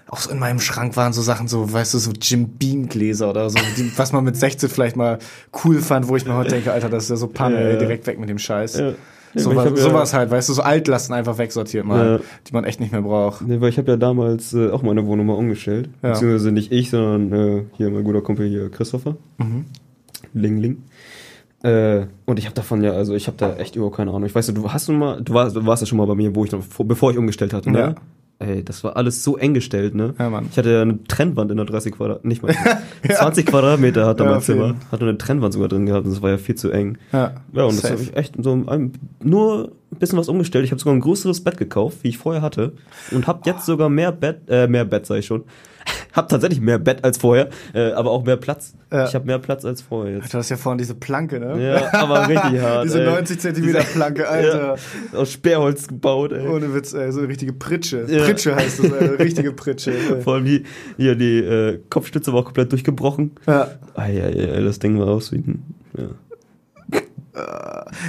[0.08, 3.30] auch so in meinem Schrank waren so Sachen, so, weißt du, so Jim Beam Gläser
[3.30, 5.18] oder so, die, was man mit 16 vielleicht mal
[5.64, 7.78] cool fand, wo ich mir heute denke, Alter, das ist ja so Panne, Ja, ey,
[7.78, 8.78] direkt weg mit dem Scheiß.
[8.78, 8.92] Ja.
[9.34, 12.20] So, was, ja- sowas halt, weißt du, so Altlasten einfach wegsortiert mal, Ja.
[12.46, 13.42] die man echt nicht mehr braucht.
[13.42, 15.90] Nee, weil ich habe ja damals äh, auch meine Wohnung mal umgestellt.
[16.02, 16.12] Ja.
[16.12, 19.16] Beziehungsweise nicht ich, sondern äh, hier mein guter Kumpel hier, Christopher.
[19.36, 19.66] Mhm.
[20.32, 20.82] Ling Ling.
[21.62, 24.24] Äh, und ich habe davon ja, also ich habe da echt überhaupt keine Ahnung.
[24.24, 26.34] Ich weiß, du hast du mal, du warst, du warst ja schon mal bei mir,
[26.34, 27.78] wo ich noch, vor- bevor ich umgestellt hatte, ne?
[27.78, 27.94] Ja.
[28.40, 30.14] Ey, das war alles so eng gestellt, ne?
[30.16, 30.46] Ja, Mann.
[30.50, 32.54] Ich hatte ja eine Trennwand in der 30 Quadrat, nicht mal
[33.10, 34.66] 20 Quadratmeter hatte Ja, mein Zimmer.
[34.68, 34.78] jeden.
[34.92, 36.98] Hatte eine Trennwand sogar drin gehabt und das war ja viel zu eng.
[37.12, 37.94] Ja, Ja, und das Safe.
[37.94, 38.92] habe ich echt so ein,
[39.24, 40.64] nur ein bisschen was umgestellt.
[40.64, 42.74] Ich habe sogar ein größeres Bett gekauft, wie ich vorher hatte.
[43.10, 45.42] Und habe jetzt sogar mehr Bett, äh, mehr Bett, sag ich schon.
[46.12, 48.74] Hab tatsächlich mehr Bett als vorher, äh, aber auch mehr Platz.
[48.92, 49.06] Ja.
[49.06, 50.32] Ich habe mehr Platz als vorher jetzt.
[50.32, 51.62] Du hast ja vorhin diese Planke, ne?
[51.62, 52.86] Ja, aber richtig hart.
[52.86, 53.06] diese ey.
[53.06, 54.76] 90 Zentimeter Planke, Alter.
[55.12, 56.46] Ja, aus Sperrholz gebaut, ey.
[56.48, 58.06] Ohne Witz, ey, so eine richtige Pritsche.
[58.08, 58.24] Ja.
[58.24, 59.92] Pritsche heißt das, ey, richtige Pritsche.
[59.92, 60.22] Ey.
[60.22, 60.64] Vor allem die,
[60.96, 63.32] hier, die äh, Kopfstütze war auch komplett durchgebrochen.
[63.46, 63.68] Ja.
[63.94, 65.62] Eieiei, das Ding war aus wie ein,
[65.96, 66.08] ja.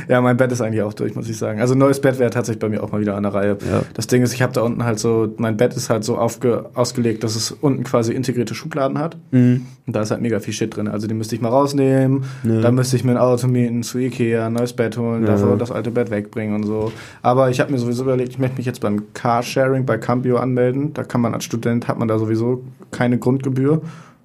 [0.07, 1.61] Ja, mein Bett ist eigentlich auch durch, muss ich sagen.
[1.61, 3.57] Also neues Bett wäre tatsächlich bei mir auch mal wieder an der Reihe.
[3.71, 3.81] Ja.
[3.93, 6.65] Das Ding ist, ich habe da unten halt so, mein Bett ist halt so aufge,
[6.73, 9.17] ausgelegt, dass es unten quasi integrierte Schubladen hat.
[9.31, 10.87] Und da ist halt mega viel Shit drin.
[10.87, 12.23] Also die müsste ich mal rausnehmen.
[12.43, 12.61] Ja.
[12.61, 15.29] Dann müsste ich mir ein Auto mieten zu Ikea, ein neues Bett holen, Ja.
[15.31, 16.91] davor das alte Bett wegbringen und so.
[17.21, 20.93] Aber ich habe mir sowieso überlegt, ich möchte mich jetzt beim Carsharing bei Cambio anmelden.
[20.93, 23.81] Da kann man als Student, hat man da sowieso keine Grundgebühr.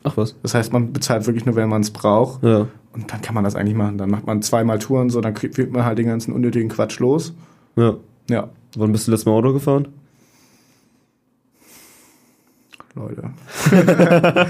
[0.06, 0.34] Ach was?
[0.42, 2.42] Das heißt, man bezahlt wirklich nur, wenn man es braucht.
[2.42, 2.66] Ja.
[2.95, 3.99] Und dann kann man das eigentlich machen.
[3.99, 7.35] Dann macht man zweimal Touren, so, dann kriegt man halt den ganzen unnötigen Quatsch los.
[7.77, 7.97] Ja.
[8.31, 9.89] Ja, Wann bist du letztes Mal Auto gefahren?
[12.97, 13.31] Leute.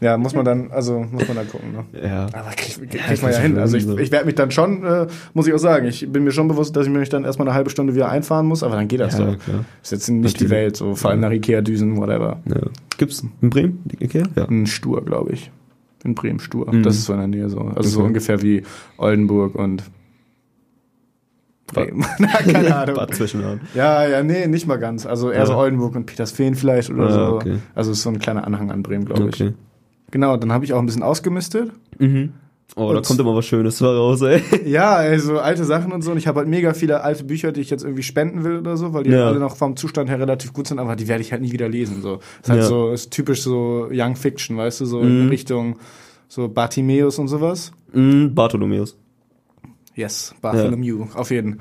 [0.00, 1.72] ja, muss man dann, also muss man dann gucken.
[1.72, 1.84] Ne?
[2.08, 2.26] Ja.
[2.26, 3.58] Aber kriegt krieg, Ja, kriegt man ja hin.
[3.58, 6.30] Also ich, ich werde mich dann schon, äh, muss ich auch sagen, ich bin mir
[6.30, 8.86] schon bewusst, dass ich mich dann erstmal eine halbe Stunde wieder einfahren muss, aber dann
[8.86, 9.38] geht das Ja, doch.
[9.40, 9.64] klar.
[9.82, 10.50] Ist jetzt nicht die Natürlich.
[10.50, 12.38] Welt, so vor allem nach Ikea-Düsen, whatever.
[12.46, 12.60] ja.
[12.98, 13.80] Gibt's in Bremen?
[13.84, 14.22] Die Ikea?
[14.36, 14.44] Ja.
[14.48, 15.50] Ein Stur, glaube ich.
[16.04, 16.72] In Bremen Stur.
[16.72, 16.82] Mhm.
[16.82, 17.58] Das ist so in der Nähe so.
[17.60, 18.06] Also so Okay.
[18.08, 18.62] ungefähr wie
[18.98, 19.82] Oldenburg und
[21.66, 22.04] Bremen.
[22.18, 22.96] Na, keine Ahnung.
[22.96, 23.18] Bad.
[23.74, 25.06] Ja, ja, nee, nicht mal ganz.
[25.06, 25.46] Also eher Ja.
[25.46, 27.36] so Oldenburg und Petersfehn vielleicht oder Ah, so.
[27.36, 27.58] okay.
[27.74, 29.34] Also ist so ein kleiner Anhang an Bremen, glaube ich.
[29.42, 29.52] Okay.
[30.10, 31.70] Genau, dann habe ich auch ein bisschen ausgemistet.
[31.98, 32.32] Mhm.
[32.76, 34.42] Oh, da Und- kommt immer was Schönes raus, ey.
[34.66, 36.12] Ja, also alte Sachen und so.
[36.12, 38.76] Und ich habe halt mega viele alte Bücher, die ich jetzt irgendwie spenden will oder
[38.76, 39.26] so, weil die Ja.
[39.26, 41.68] alle noch vom Zustand her relativ gut sind, aber die werde ich halt nie wieder
[41.68, 42.02] lesen.
[42.02, 42.20] So.
[42.42, 42.66] Ist halt Ja.
[42.66, 45.28] so, ist typisch so Young Fiction, weißt du, so in Mhm.
[45.30, 45.76] Richtung
[46.28, 47.72] so Bartimeus und sowas.
[47.92, 48.96] Mhm, Bartholomäus.
[49.94, 51.60] Yes, Bartholomew, auf jeden.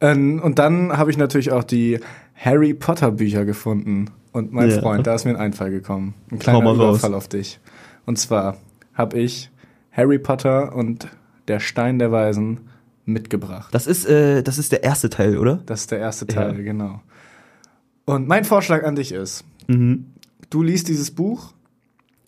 [0.00, 1.98] Ähm, und dann habe ich natürlich auch die
[2.36, 4.06] Harry Potter Bücher gefunden.
[4.32, 4.80] Und mein Ja.
[4.80, 6.14] Freund, da ist mir ein Einfall gekommen.
[6.30, 6.72] Ein kleiner.
[6.72, 7.60] Überfall auf dich.
[8.06, 8.56] Und zwar
[8.94, 9.50] habe ich
[9.96, 11.08] Harry Potter und
[11.48, 12.60] der Stein der Weisen
[13.06, 13.72] mitgebracht.
[13.74, 15.62] Das ist, äh, das ist der erste Teil, oder?
[15.66, 16.62] Das ist der erste Teil, Ja.
[16.62, 17.00] genau.
[18.06, 20.06] Und mein Vorschlag an dich ist, Mhm.
[20.50, 21.52] du liest dieses Buch,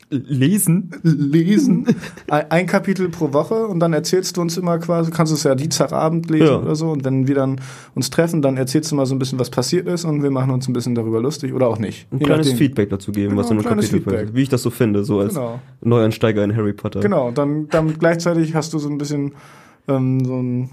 [0.08, 0.90] Lesen?
[1.02, 1.86] lesen,
[2.28, 5.54] ein, Kapitel pro Woche und dann erzählst du uns immer quasi, kannst du es ja
[5.56, 6.58] Dienstagabend lesen Ja.
[6.60, 7.60] oder so und wenn wir dann
[7.94, 10.50] uns treffen, dann erzählst du mal so ein bisschen, was passiert ist und wir machen
[10.52, 12.06] uns ein bisschen darüber lustig oder auch nicht.
[12.12, 12.58] Ein Je kleines nachdem.
[12.58, 14.34] Feedback dazu geben, Genau, was so ein ein kleines Kapitel Feedback.
[14.34, 15.60] Wie ich das so finde, so als Genau.
[15.82, 17.00] Neueinsteiger in Harry Potter.
[17.00, 19.32] Genau, dann, dann gleichzeitig hast du so ein bisschen
[19.88, 20.70] ähm, so ein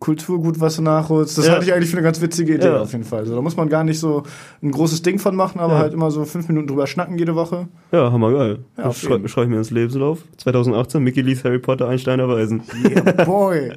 [0.00, 1.36] Kulturgut, was du nachholst.
[1.36, 1.52] Das Ja.
[1.52, 2.80] halte ich eigentlich für eine ganz witzige Idee Ja.
[2.80, 3.20] auf jeden Fall.
[3.20, 4.22] Also, da muss man gar nicht so
[4.62, 5.78] ein großes Ding von machen, aber Ja.
[5.80, 7.68] halt immer so fünf Minuten drüber schnacken jede Woche.
[7.92, 8.60] Ja, hammergeil.
[8.78, 10.20] Ja, das schreibe schreib ich mir ins Lebenslauf.
[10.38, 12.62] 2018, Mickey liest Harry Potter, Einsteiner Weisen.
[12.82, 13.72] Yeah, boy.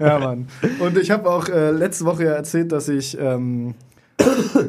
[0.00, 0.48] ja, Mann.
[0.80, 3.74] Und ich habe auch äh, letzte Woche ja erzählt, dass ich ähm,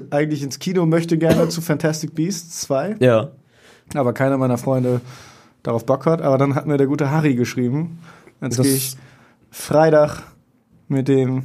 [0.09, 3.29] eigentlich ins Kino möchte gerne zu Fantastic Beasts 2, Ja.
[3.95, 4.99] aber keiner meiner Freunde
[5.63, 6.21] darauf Bock hat.
[6.21, 7.99] Aber dann hat mir der gute Harry geschrieben.
[8.41, 8.97] Jetzt gehe ich
[9.51, 10.23] Freitag
[10.91, 11.43] mit dem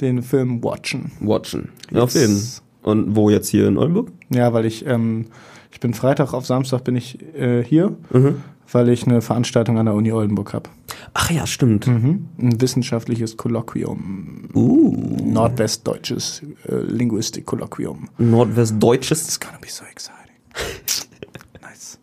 [0.00, 1.12] den Film watchen.
[1.20, 1.68] Watchen.
[1.90, 2.40] Ja, auf jeden.
[2.82, 4.10] Und wo jetzt hier in Oldenburg?
[4.30, 5.26] Ja, weil ich ähm,
[5.70, 8.36] ich bin Freitag auf Samstag bin ich äh, hier, Mhm.
[8.72, 10.70] weil ich eine Veranstaltung an der Uni Oldenburg habe.
[11.12, 11.86] Ach ja, stimmt.
[11.86, 12.28] Mhm.
[12.38, 14.48] Ein wissenschaftliches Kolloquium.
[14.54, 15.16] Uh.
[15.24, 18.08] Nordwestdeutsches äh, Linguistik-Kolloquium.
[18.18, 19.22] Nordwestdeutsches.
[19.24, 20.36] It's gonna be so exciting.
[21.62, 21.98] nice.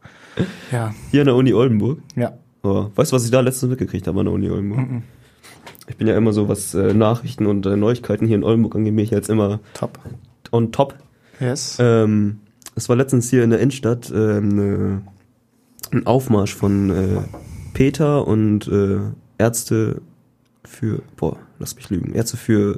[0.71, 1.99] Ja, Hier an der Uni Oldenburg.
[2.15, 2.33] ja.
[2.63, 4.79] Oh, weißt du, was ich da letztens mitgekriegt habe an der Uni Oldenburg?
[4.91, 5.03] Mhm.
[5.89, 8.95] Ich bin ja immer so, was äh, Nachrichten und äh, Neuigkeiten hier in Oldenburg angeht,
[8.95, 9.99] bin ich jetzt immer Top.
[10.51, 10.95] on top.
[11.39, 11.77] Yes.
[11.79, 12.39] Ähm,
[12.75, 15.03] es war letztens hier in der Innenstadt ähm,
[15.91, 17.21] ein Aufmarsch von äh,
[17.73, 18.99] Peter und äh,
[19.37, 20.01] Ärzte
[20.63, 22.77] für, boah, lass mich lügen, Ärzte für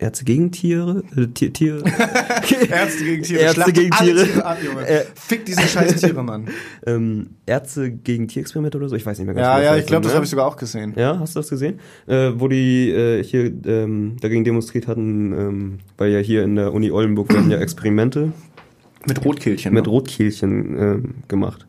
[0.00, 1.84] Ärzte gegen Tiere, äh, Tier, Tiere,
[2.70, 3.42] Ärzte gegen Tiere.
[3.42, 4.24] Ärzte Schlacht gegen Tiere.
[4.24, 4.88] Tiere ab, Junge.
[4.88, 5.04] Äh.
[5.14, 6.48] Fick diese scheiß Tiere, Mann.
[6.86, 9.80] ähm, Ärzte gegen Tierexperimente oder so, ich weiß nicht mehr ganz Ja, genau, ja, was
[9.80, 10.14] ich glaube, das ne?
[10.16, 10.94] habe ich sogar auch gesehen.
[10.96, 11.80] Ja, hast du das gesehen?
[12.06, 16.72] Äh, wo die äh, hier ähm, dagegen demonstriert hatten, ähm, weil ja hier in der
[16.72, 18.32] Uni Oldenburg werden ja Experimente
[19.06, 19.74] Mit Rotkehlchen.
[19.74, 19.90] mit ne?
[19.90, 21.66] Rotkehlchen ähm, gemacht.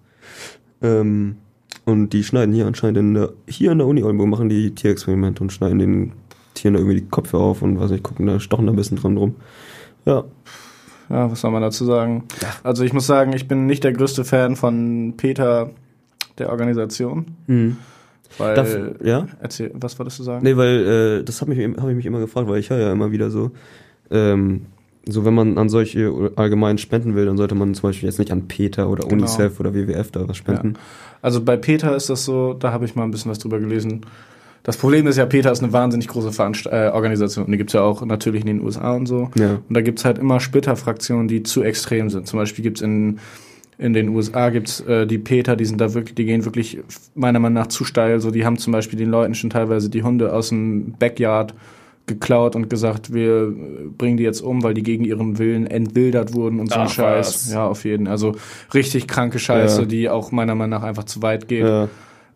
[0.81, 1.35] Ähm,
[1.83, 5.43] und die schneiden hier anscheinend in der, hier in der Uni Oldenburg machen die Tierexperimente
[5.43, 6.11] und schneiden den
[6.53, 8.97] Tieren da irgendwie die Köpfe auf und was ich gucken da stochen da ein bisschen
[8.97, 9.35] dran rum.
[10.05, 10.23] Ja,
[11.09, 12.23] Ja, was soll man dazu sagen?
[12.63, 15.69] Also ich muss sagen, ich bin nicht der größte Fan von Peter,
[16.37, 17.25] der Organisation.
[17.47, 17.77] hm.
[18.37, 19.27] Weil, Darf, ja?
[19.41, 20.41] erzähl, was wolltest du sagen?
[20.43, 23.11] Nee, weil äh, das habe hab ich mich immer gefragt, weil ich höre ja immer
[23.11, 23.51] wieder so,
[24.09, 24.67] ähm,
[25.05, 28.31] so wenn man an solche allgemein spenden will, dann sollte man zum Beispiel jetzt nicht
[28.31, 29.23] an Peter oder Genau.
[29.25, 30.75] UNICEF oder WWF da was spenden.
[31.21, 34.05] Also bei Peter ist das so, da habe ich mal ein bisschen was drüber gelesen.
[34.63, 37.45] Das Problem ist ja, Peter ist eine wahnsinnig große Veranst äh, Organisation.
[37.45, 39.31] Und die gibt's ja auch natürlich in den USA und so.
[39.35, 39.59] Ja.
[39.67, 42.27] Und da gibt's halt immer Splitterfraktionen, die zu extrem sind.
[42.27, 43.17] Zum Beispiel gibt's in,
[43.79, 46.77] in den USA gibt's äh, die Peter, die sind da wirklich, die gehen wirklich
[47.15, 48.19] meiner Meinung nach zu steil.
[48.19, 51.55] So, die haben zum Beispiel den Leuten schon teilweise die Hunde aus dem Backyard
[52.07, 53.51] geklaut und gesagt, wir
[53.97, 57.27] bringen die jetzt um, weil die gegen ihren Willen entwildert wurden und so ein Scheiß.
[57.45, 57.51] was.
[57.53, 58.07] Ja, auf jeden.
[58.07, 58.35] Also
[58.73, 59.87] richtig kranke Scheiße, Ja.
[59.87, 61.63] die auch meiner Meinung nach einfach zu weit geht.
[61.63, 61.89] Ja.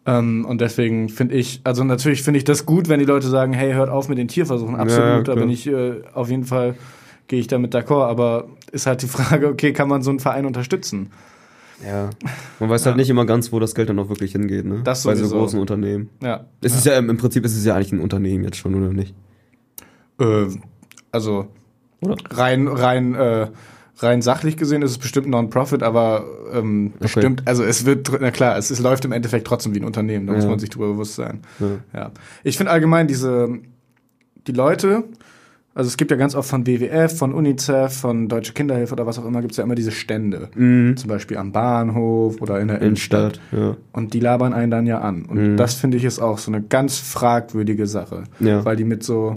[0.06, 3.54] Ähm, und deswegen finde ich, also natürlich finde ich das gut, wenn die Leute sagen,
[3.54, 4.76] hey, hört auf mit den Tierversuchen.
[4.76, 6.76] Absolut, Ja, da bin ich äh, auf jeden Fall,
[7.28, 8.06] gehe ich damit d'accord.
[8.08, 11.12] Aber ist halt die Frage, okay, kann man so einen Verein unterstützen?
[11.86, 12.10] Ja.
[12.60, 14.82] Man weiß halt nicht immer ganz, wo das Geld dann auch wirklich hingeht, ne?
[14.84, 15.40] Das Bei so sowieso.
[15.40, 16.10] großen Unternehmen.
[16.22, 16.46] Ja.
[16.62, 18.94] Es ist ja im, im Prinzip ist es ja eigentlich ein Unternehmen jetzt schon, oder
[18.94, 19.14] nicht?
[20.20, 20.46] Äh,
[21.12, 21.48] also
[22.00, 22.16] Oder?
[22.30, 23.48] rein, rein, äh,
[23.98, 28.58] rein sachlich gesehen ist es bestimmt Non-Profit, aber ähm, bestimmt, also es wird, na klar,
[28.58, 30.50] es, es läuft im Endeffekt trotzdem wie ein Unternehmen, da muss Ja.
[30.50, 31.40] man sich drüber bewusst sein.
[31.60, 31.68] Ja.
[31.94, 32.12] Ja.
[32.44, 33.48] Ich finde allgemein diese,
[34.48, 35.04] die Leute,
[35.74, 39.20] also es gibt ja ganz oft von WWF, von UNICEF, von Deutsche Kinderhilfe oder was
[39.20, 40.50] auch immer, gibt es ja immer diese Stände.
[40.56, 40.96] Mhm.
[40.96, 43.76] Zum Beispiel am Bahnhof oder in der Innenstadt, ja.
[43.92, 45.24] Und die labern einen dann ja an.
[45.26, 45.58] Und Mhm.
[45.58, 48.24] das finde ich ist auch so eine ganz fragwürdige Sache.
[48.40, 49.36] Weil die mit so,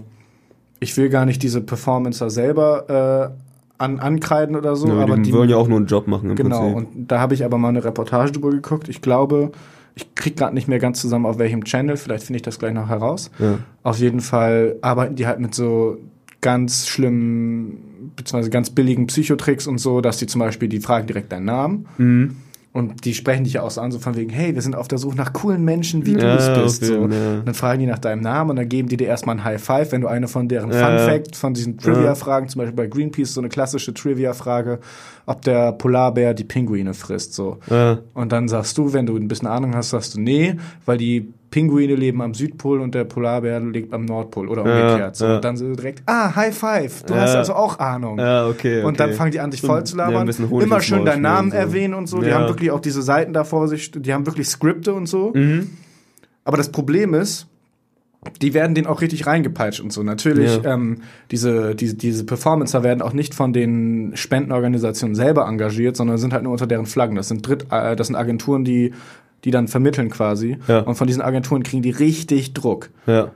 [0.81, 3.48] ich will gar nicht diese Performancer selber äh,
[3.79, 6.31] an, ankreiden oder so, ja aber die, die wollen ja auch nur einen Job machen
[6.31, 6.77] im Genau, Prinzip.
[6.97, 8.89] und da habe ich aber mal eine Reportage drüber geguckt.
[8.89, 9.53] Ich glaube,
[9.95, 12.75] ich krieg gerade nicht mehr ganz zusammen, auf welchem Channel, vielleicht finde ich das gleich
[12.75, 13.31] noch heraus.
[13.39, 13.59] Ja.
[13.83, 15.99] Auf jeden Fall arbeiten die halt mit so
[16.41, 21.33] ganz schlimmen, beziehungsweise ganz billigen Psychotricks und so, dass die zum Beispiel, die fragen direkt
[21.33, 22.37] deinen Namen Mhm.
[22.73, 24.89] Und die sprechen dich ja auch so an, so von wegen, hey, wir sind auf
[24.89, 26.83] der Suche nach coolen Menschen, wie du Ja, es bist.
[26.83, 26.95] auf So.
[26.95, 27.01] ja.
[27.01, 29.63] Und dann fragen die nach deinem Namen und dann geben die dir erstmal ein High
[29.63, 30.87] Five, wenn du eine von deren Ja.
[30.99, 34.79] Fun Fact, von diesen Trivia-Fragen, zum Beispiel bei Greenpeace, so eine klassische Trivia-Frage,
[35.27, 37.35] ob der Polarbär die Pinguine frisst.
[37.35, 37.59] So.
[38.15, 40.55] Und dann sagst du, wenn du ein bisschen Ahnung hast, sagst du, nee,
[40.85, 45.17] weil die Pinguine leben am Südpol und der Polarbär lebt am Nordpol oder Ja, umgekehrt.
[45.17, 45.25] So.
[45.27, 45.37] ja.
[45.37, 47.21] Und dann so direkt, ah, High Five, du Ja.
[47.21, 48.19] hast also auch Ahnung.
[48.19, 49.17] Ja, okay, Und dann okay.
[49.17, 50.29] fangen die an, dich voll zu ja, labern.
[50.51, 51.57] Honig Immer schön deinen Namen so.
[51.57, 52.21] erwähnen und so.
[52.21, 52.35] Die Ja.
[52.39, 55.33] haben wirklich auch diese Seiten da vor sich, die haben wirklich Skripte und so.
[55.35, 55.71] Mhm.
[56.45, 57.47] Aber das Problem ist,
[58.43, 60.03] die werden den auch richtig reingepeitscht und so.
[60.03, 60.75] Natürlich, Ja.
[60.75, 60.99] ähm,
[61.31, 66.43] diese, diese, diese Performancer werden auch nicht von den Spendenorganisationen selber engagiert, sondern sind halt
[66.43, 67.15] nur unter deren Flaggen.
[67.17, 68.93] Das sind Dritt, äh, das sind Agenturen, die,
[69.45, 70.59] die dann vermitteln quasi.
[70.69, 70.81] Ja.
[70.81, 72.91] Und von diesen Agenturen kriegen die richtig Druck.
[73.07, 73.31] Ja.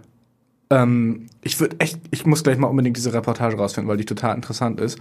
[0.71, 4.35] Ähm, ich würde echt, ich muss gleich mal unbedingt diese Reportage rausfinden, weil die total
[4.35, 4.99] interessant ist.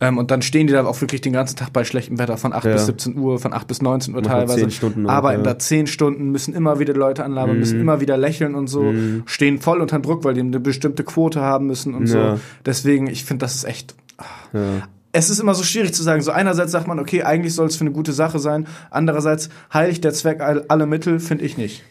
[0.00, 2.52] Ähm, und dann stehen die da auch wirklich den ganzen Tag bei schlechtem Wetter von
[2.52, 2.72] 8 Ja.
[2.72, 4.60] bis 17 Uhr, von 8 bis 19 Uhr Machen teilweise.
[4.62, 5.52] 10 Stunden arbeiten ja.
[5.52, 7.82] da 10 Stunden, müssen immer wieder Leute anlabern, müssen Mhm.
[7.82, 8.92] immer wieder lächeln und so,
[9.26, 12.36] stehen voll unter Druck, weil die eine bestimmte Quote haben müssen und Ja.
[12.36, 12.40] so.
[12.66, 13.94] Deswegen, ich finde, das ist echt.
[14.52, 14.88] Ja.
[15.12, 16.22] Es ist immer so schwierig zu sagen.
[16.22, 18.66] So einerseits sagt man, okay, eigentlich soll es für eine gute Sache sein.
[18.90, 21.82] Andererseits heiligt der Zweck all- alle Mittel, finde ich nicht.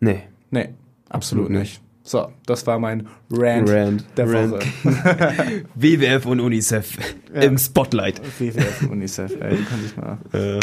[0.00, 0.22] Nee.
[0.50, 0.70] Nee,
[1.08, 1.80] absolut Absolut nicht.
[2.02, 4.04] So, das war mein Rant, Rant.
[4.16, 4.52] der Rant.
[4.52, 4.66] Woche.
[5.74, 6.96] WWF und UNICEF
[7.34, 8.20] im Spotlight.
[8.38, 10.18] WWF und UNICEF, ey, die kann sich mal.
[10.32, 10.60] Äh,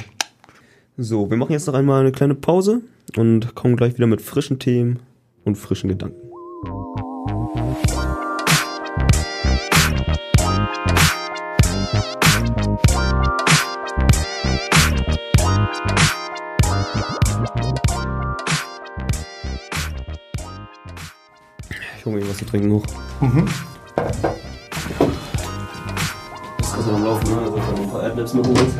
[0.95, 2.82] so, wir machen jetzt noch einmal eine kleine Pause
[3.17, 4.99] und kommen gleich wieder mit frischen Themen
[5.43, 6.22] und frischen Gedanken.
[22.33, 22.85] Was zu trinken hoch.
[23.21, 23.45] Mhm.
[26.57, 27.41] Das ist noch am Laufen, ne?
[27.41, 28.73] Also ein paar Adlibs mit holen.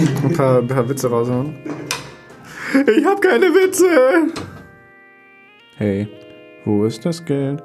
[0.24, 1.56] Ein paar, ein paar Witze raushauen.
[2.96, 3.84] Ich hab keine Witze!
[5.76, 6.08] Hey,
[6.64, 7.62] wo ist das Geld?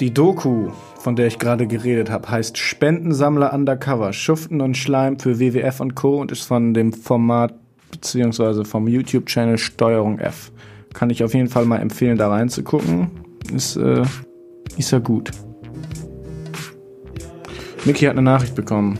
[0.00, 0.70] Die Doku,
[1.06, 5.94] von der ich gerade geredet habe, heißt Spendensammler Undercover, Schuften und Schleim für WWF und
[5.94, 6.20] Co.
[6.20, 7.54] und ist von dem Format
[7.92, 10.50] beziehungsweise vom YouTube-Channel Steuerung F.
[10.94, 13.12] Kann ich auf jeden Fall mal empfehlen, da reinzugucken.
[13.54, 14.02] Ist, äh,
[14.76, 15.30] ist ja gut.
[17.84, 18.98] Mickey hat eine Nachricht bekommen.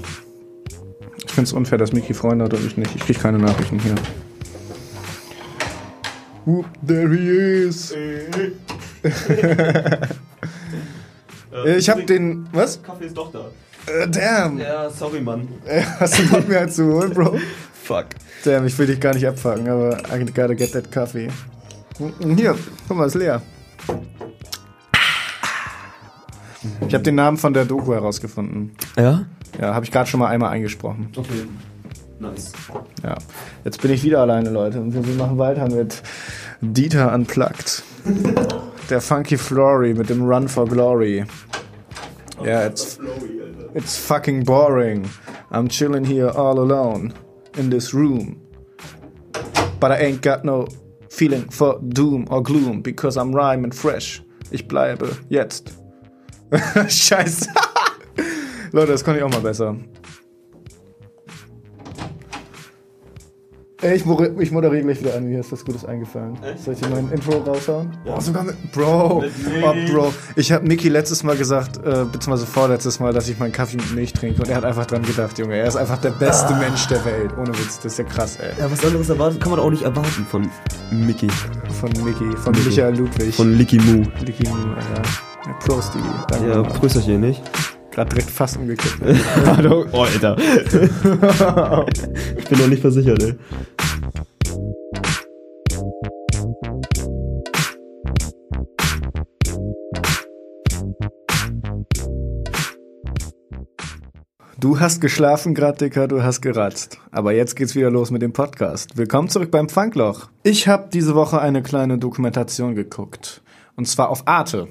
[1.25, 2.95] Ich finde es unfair, dass Mickey Freunde hat und ich nicht.
[2.95, 3.97] Ich kriege keine Nachrichten hier.
[6.45, 7.93] Whoop, there he is.
[11.65, 12.49] ich habe den.
[12.53, 12.83] Was?
[12.83, 13.47] Kaffee ist doch da.
[13.91, 14.59] Äh, damn.
[14.59, 15.49] Ja, sorry, Mann.
[15.65, 17.39] Äh, Hast du Bock mir halt zu holen, Bro?
[17.85, 18.07] Fuck.
[18.45, 21.29] Damn, ich will dich gar nicht abfangen, aber I gotta get that coffee.
[22.37, 22.57] Hier,
[22.89, 23.41] guck mal, ist leer.
[26.87, 28.73] Ich habe den Namen von der Doku herausgefunden.
[28.97, 29.25] Ja?
[29.61, 31.11] Ja, habe ich gerade schon mal einmal eingesprochen.
[31.17, 31.47] Okay.
[32.19, 32.53] Nice.
[33.03, 33.17] Ja.
[33.65, 34.81] Jetzt bin ich wieder alleine, Leute.
[34.81, 36.03] Und wir machen weiter mit
[36.61, 37.83] Dieter Unplugged.
[38.89, 41.25] Der Funky Flory mit dem Run for Glory.
[42.45, 42.99] Ja, it's,
[43.75, 45.09] it's fucking boring.
[45.51, 47.13] I'm chilling here all alone
[47.57, 48.41] in this room.
[49.81, 50.67] But I ain't got no
[51.11, 54.23] feeling for doom or gloom because I'm rhyming fresh.
[54.51, 55.73] Ich bleibe jetzt.
[56.51, 57.49] Scheiße.
[58.73, 59.77] Leute, das konnte ich auch mal besser.
[63.95, 64.05] Ich,
[64.41, 65.29] ich moderiere gleich wieder an.
[65.29, 66.37] Mir ist was Gutes eingefallen.
[66.63, 67.91] Soll ich dir mein Intro raushauen?
[68.05, 68.73] Oh, sogar mit.
[68.73, 69.25] Bro!
[69.63, 70.13] Oh, Bro.
[70.37, 73.95] Ich habe Mickey letztes Mal gesagt, äh, beziehungsweise vorletztes Mal, dass ich meinen Kaffee mit
[73.95, 74.43] Milch trinke.
[74.43, 75.57] Und er hat einfach dran gedacht, Junge.
[75.57, 77.33] Er ist einfach der beste Mensch der Welt.
[77.37, 77.81] Ohne Witz.
[77.81, 78.51] Das ist ja krass, ey.
[78.59, 80.51] Ja, was anderes erwarten kann man auch nicht erwarten von
[80.91, 81.29] Mickey.
[81.81, 82.37] Von Mickey.
[82.37, 83.35] Von Michael Ludwig.
[83.35, 84.07] Von Licky Moo.
[84.25, 84.51] Mickey, ja.
[84.51, 85.53] ja.
[85.61, 86.05] Prost, Digi.
[86.29, 86.49] Danke.
[86.49, 86.79] Ja, nochmal.
[86.79, 87.43] Prösterchen, nicht?
[87.97, 89.01] Gerade direkt fast umgekippt.
[89.47, 89.87] Hallo.
[89.93, 90.37] Oh, Alter.
[92.37, 93.35] ich bin noch nicht versichert, ey.
[104.61, 106.99] Du hast geschlafen grad, Dicker, du hast geratzt.
[107.11, 108.99] Aber jetzt geht's wieder los mit dem Podcast.
[108.99, 110.29] Willkommen zurück beim Funkloch.
[110.43, 113.41] Ich habe diese Woche eine kleine Dokumentation geguckt.
[113.75, 114.69] Und zwar auf Arte.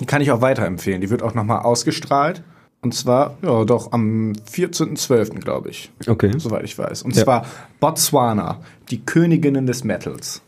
[0.00, 1.00] Die kann ich auch weiterempfehlen.
[1.00, 2.42] Die wird auch nochmal ausgestrahlt.
[2.80, 5.90] Und zwar, ja, doch am 14.12., glaube ich.
[6.08, 6.32] Okay.
[6.36, 7.02] Soweit ich weiß.
[7.02, 7.22] Und Ja.
[7.22, 7.46] zwar
[7.78, 10.42] Botswana, die Königinnen des Metals.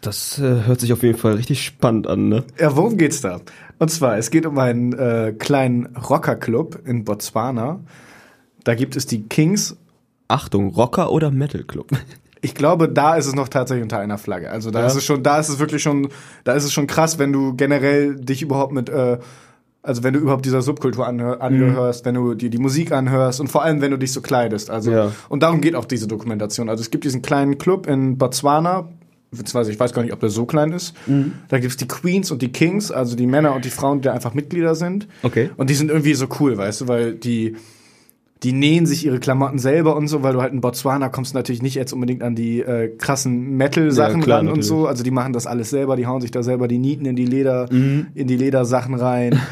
[0.00, 2.44] Das äh, hört sich auf jeden Fall richtig spannend an, ne?
[2.58, 3.40] Ja, worum geht's da?
[3.78, 7.80] Und zwar, es geht um einen äh, kleinen Rockerclub in Botswana.
[8.64, 9.76] Da gibt es die Kings
[10.28, 11.90] Achtung, Rocker oder Metal Club?
[12.42, 14.50] Ich glaube, da ist es noch tatsächlich unter einer Flagge.
[14.50, 14.86] Also da Ja.
[14.86, 16.08] ist es schon, da ist es wirklich schon,
[16.44, 19.18] da ist es schon krass, wenn du generell dich überhaupt mit, äh,
[19.82, 23.62] also wenn du überhaupt dieser Subkultur angehörst, wenn du dir die Musik anhörst und vor
[23.62, 24.68] allem, wenn du dich so kleidest.
[24.70, 25.12] Also Ja.
[25.28, 26.68] und darum geht auch diese Dokumentation.
[26.68, 28.88] Also es gibt diesen kleinen Club in Botswana.
[29.30, 30.94] Beziehungsweise ich weiß gar nicht, ob der so klein ist.
[31.48, 34.34] Da gibt's die Queens und die Kings, also die Männer und die Frauen, die einfach
[34.34, 35.08] Mitglieder sind.
[35.24, 35.50] Okay.
[35.56, 37.56] Und die sind irgendwie so cool, weißt du, weil die,
[38.42, 41.62] die nähen sich ihre Klamotten selber und so, weil du halt in Botswana kommst natürlich
[41.62, 44.86] nicht jetzt unbedingt an die äh, krassen Metal-Sachen Ja, ran und so.
[44.86, 47.24] Also die machen das alles selber, die hauen sich da selber die Nieten in die
[47.24, 49.40] Leder, in die Ledersachen rein.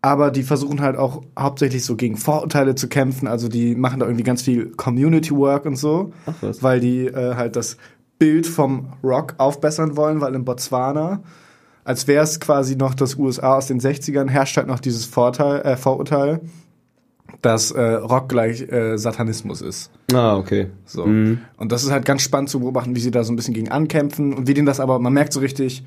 [0.00, 3.26] Aber die versuchen halt auch hauptsächlich so gegen Vorurteile zu kämpfen.
[3.26, 7.34] Also die machen da irgendwie ganz viel Community Work und so, Ach weil die äh,
[7.34, 7.76] halt das
[8.18, 11.20] Bild vom Rock aufbessern wollen, weil in Botswana
[11.88, 15.62] als wäre es quasi noch das USA aus den 60ern, herrscht halt noch dieses Vorteil,
[15.62, 16.42] äh, Vorurteil,
[17.42, 19.90] dass äh, Rock gleich äh, Satanismus ist.
[20.12, 20.68] Ah, okay.
[20.84, 21.06] So.
[21.06, 21.40] Mhm.
[21.56, 23.68] Und das ist halt ganz spannend zu beobachten, wie sie da so ein bisschen gegen
[23.68, 25.84] ankämpfen und wie denen das aber, man merkt so richtig,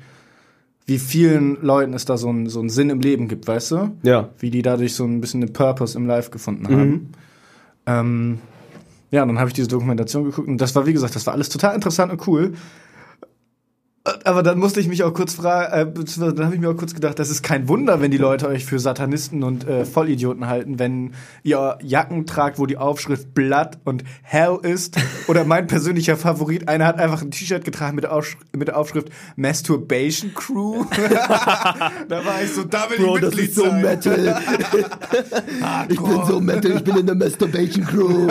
[0.86, 3.90] wie vielen Leuten es da so einen so einen Sinn im Leben gibt, weißt du?
[4.02, 4.30] Ja.
[4.38, 7.12] Wie die dadurch so ein bisschen einen Purpose im Life gefunden haben.
[7.86, 8.38] Ähm,
[9.10, 11.34] ja, und dann habe ich diese Dokumentation geguckt und das war, wie gesagt, das war
[11.34, 12.54] alles total interessant und cool.
[14.24, 16.94] Aber dann musste ich mich auch kurz fragen, äh, dann habe ich mir auch kurz
[16.94, 20.78] gedacht, das ist kein Wunder, wenn die Leute euch für Satanisten und äh, Vollidioten halten,
[20.78, 24.96] wenn ihr Jacken tragt, wo die Aufschrift Blood und Hell ist.
[25.28, 28.76] Oder mein persönlicher Favorit, einer hat einfach ein T-Shirt getragen mit der, Aufsch mit der
[28.76, 30.84] Aufschrift Masturbation Crew.
[32.08, 33.82] da war ich so, da will ich Mitglied sein.
[33.82, 34.40] Metal.
[35.88, 38.28] ich bin so Metal, ich bin in der Masturbation Crew.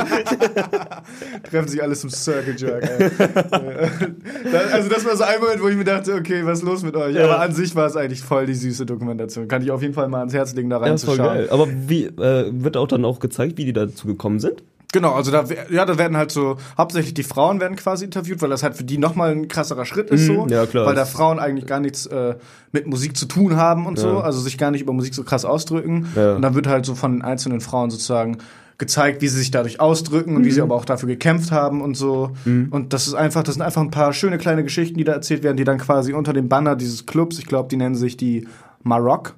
[1.49, 2.81] Treffen sich alle zum Circle Jerk.
[4.51, 6.83] Da- also das war so ein Moment, wo ich mir dachte, okay, was ist los
[6.83, 7.19] mit euch?
[7.19, 9.47] Aber an sich war es eigentlich voll die süße Dokumentation.
[9.47, 11.17] Kann ich auf jeden Fall mal ans Herz legen, da Ja, voll reinzuschauen.
[11.17, 11.47] geil.
[11.51, 14.63] Aber wie, äh, wird auch dann auch gezeigt, wie die dazu gekommen sind?
[14.93, 18.49] Genau, also da, ja, da werden halt so, hauptsächlich die Frauen werden quasi interviewt, weil
[18.49, 20.43] das halt für die nochmal ein krasserer Schritt ist so.
[20.43, 20.85] Mhm, ja, klar.
[20.85, 22.35] Weil da Frauen eigentlich gar nichts äh,
[22.73, 24.19] mit Musik zu tun haben und so, Ja.
[24.21, 26.07] also sich gar nicht über Musik so krass ausdrücken.
[26.15, 26.35] Ja.
[26.35, 28.39] Und dann wird halt so von den einzelnen Frauen sozusagen
[28.81, 30.53] gezeigt, wie sie sich dadurch ausdrücken und wie Mhm.
[30.53, 32.31] sie aber auch dafür gekämpft haben und so.
[32.45, 35.43] Und das ist einfach, das sind einfach ein paar schöne kleine Geschichten, die da erzählt
[35.43, 38.45] werden, die dann quasi unter dem Banner dieses Clubs, ich glaube, die nennen sich die
[38.83, 39.35] Maroc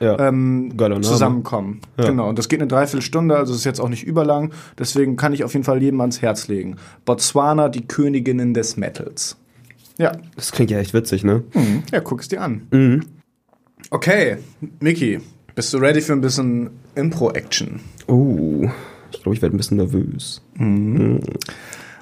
[0.00, 0.18] Ja.
[0.28, 1.80] ähm, zusammenkommen.
[1.98, 2.06] Ja.
[2.08, 2.28] Genau.
[2.28, 4.50] Und das geht eine Dreiviertelstunde, also ist jetzt auch nicht überlang.
[4.78, 6.76] Deswegen kann ich auf jeden Fall jedem ans Herz legen.
[7.04, 9.36] Botswana, die Königinnen des Metals.
[9.98, 11.44] Ja, Das klingt ja echt witzig, ne?
[11.54, 11.82] mhm.
[11.92, 12.66] ja, guck es dir an.
[12.70, 13.02] Mhm.
[13.90, 14.38] Okay,
[14.80, 15.20] Mickey,
[15.56, 17.80] bist du ready für ein bisschen Impro-Action?
[18.06, 18.68] Oh,
[19.10, 20.42] ich glaube, ich werde ein bisschen nervös.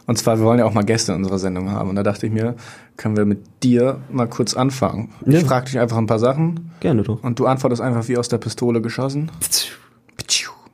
[0.07, 1.89] Und zwar, wir wollen ja auch mal Gäste in unserer Sendung haben.
[1.89, 2.57] Und da dachte ich mir,
[2.97, 5.11] können wir mit dir mal kurz anfangen.
[5.25, 5.39] Ja.
[5.39, 7.23] Ich frage dich einfach ein paar Sachen Gerne doch.
[7.23, 9.31] und du antwortest einfach wie aus der Pistole geschossen.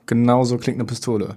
[0.06, 1.36] Genau so klingt eine Pistole.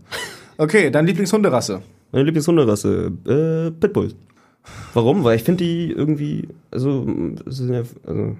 [0.57, 1.83] Okay, deine Lieblingshunderasse.
[2.11, 4.13] Meine Lieblingshunderasse, äh, Pitbull.
[4.93, 5.23] Warum?
[5.23, 7.05] Weil ich finde die irgendwie, also,
[7.45, 7.67] also,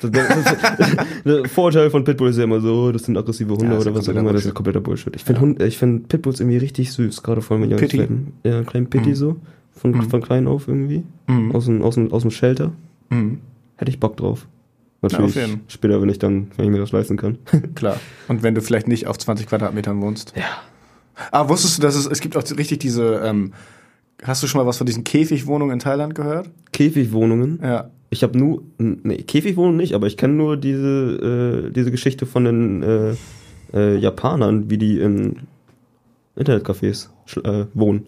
[0.00, 3.70] das- das- der Vorurteil von Pitbull ist ja immer so, das sind aggressive Hunde Ja,
[3.74, 5.14] das oder was auch immer, das ist kompletter Bullshit.
[5.16, 7.98] Ich finde Hund, ich finde Pitbulls irgendwie richtig süß, gerade vor allem wenn Pitty.
[7.98, 8.32] werden.
[8.44, 9.36] Ja, einen kleinen Pitty so,
[9.72, 11.54] von, von klein auf irgendwie, Mhm.
[11.54, 12.72] aus, dem, aus, dem, aus dem Shelter.
[13.10, 13.38] Mhm.
[13.76, 14.46] Hätte ich Bock drauf.
[15.00, 15.60] auf Natürlich jeden.
[15.68, 17.38] später, wenn ich dann, wenn ich mir das leisten kann.
[17.76, 18.00] Klar.
[18.26, 20.32] Und wenn du vielleicht nicht auf 20 Quadratmetern wohnst.
[20.36, 20.44] Ja.
[21.32, 23.52] Ah, wusstest du, dass es, es gibt auch richtig diese, ähm,
[24.22, 26.50] hast du schon mal was von diesen Käfigwohnungen in Thailand gehört?
[26.72, 27.60] Käfigwohnungen.
[27.62, 27.90] Ja.
[28.10, 32.44] Ich habe nur, nee, Käfigwohnungen nicht, aber ich kenne nur diese, äh, diese Geschichte von
[32.44, 33.14] den äh,
[33.74, 35.40] äh, Japanern, wie die in
[36.36, 37.08] Internetcafés
[37.44, 38.06] äh, wohnen.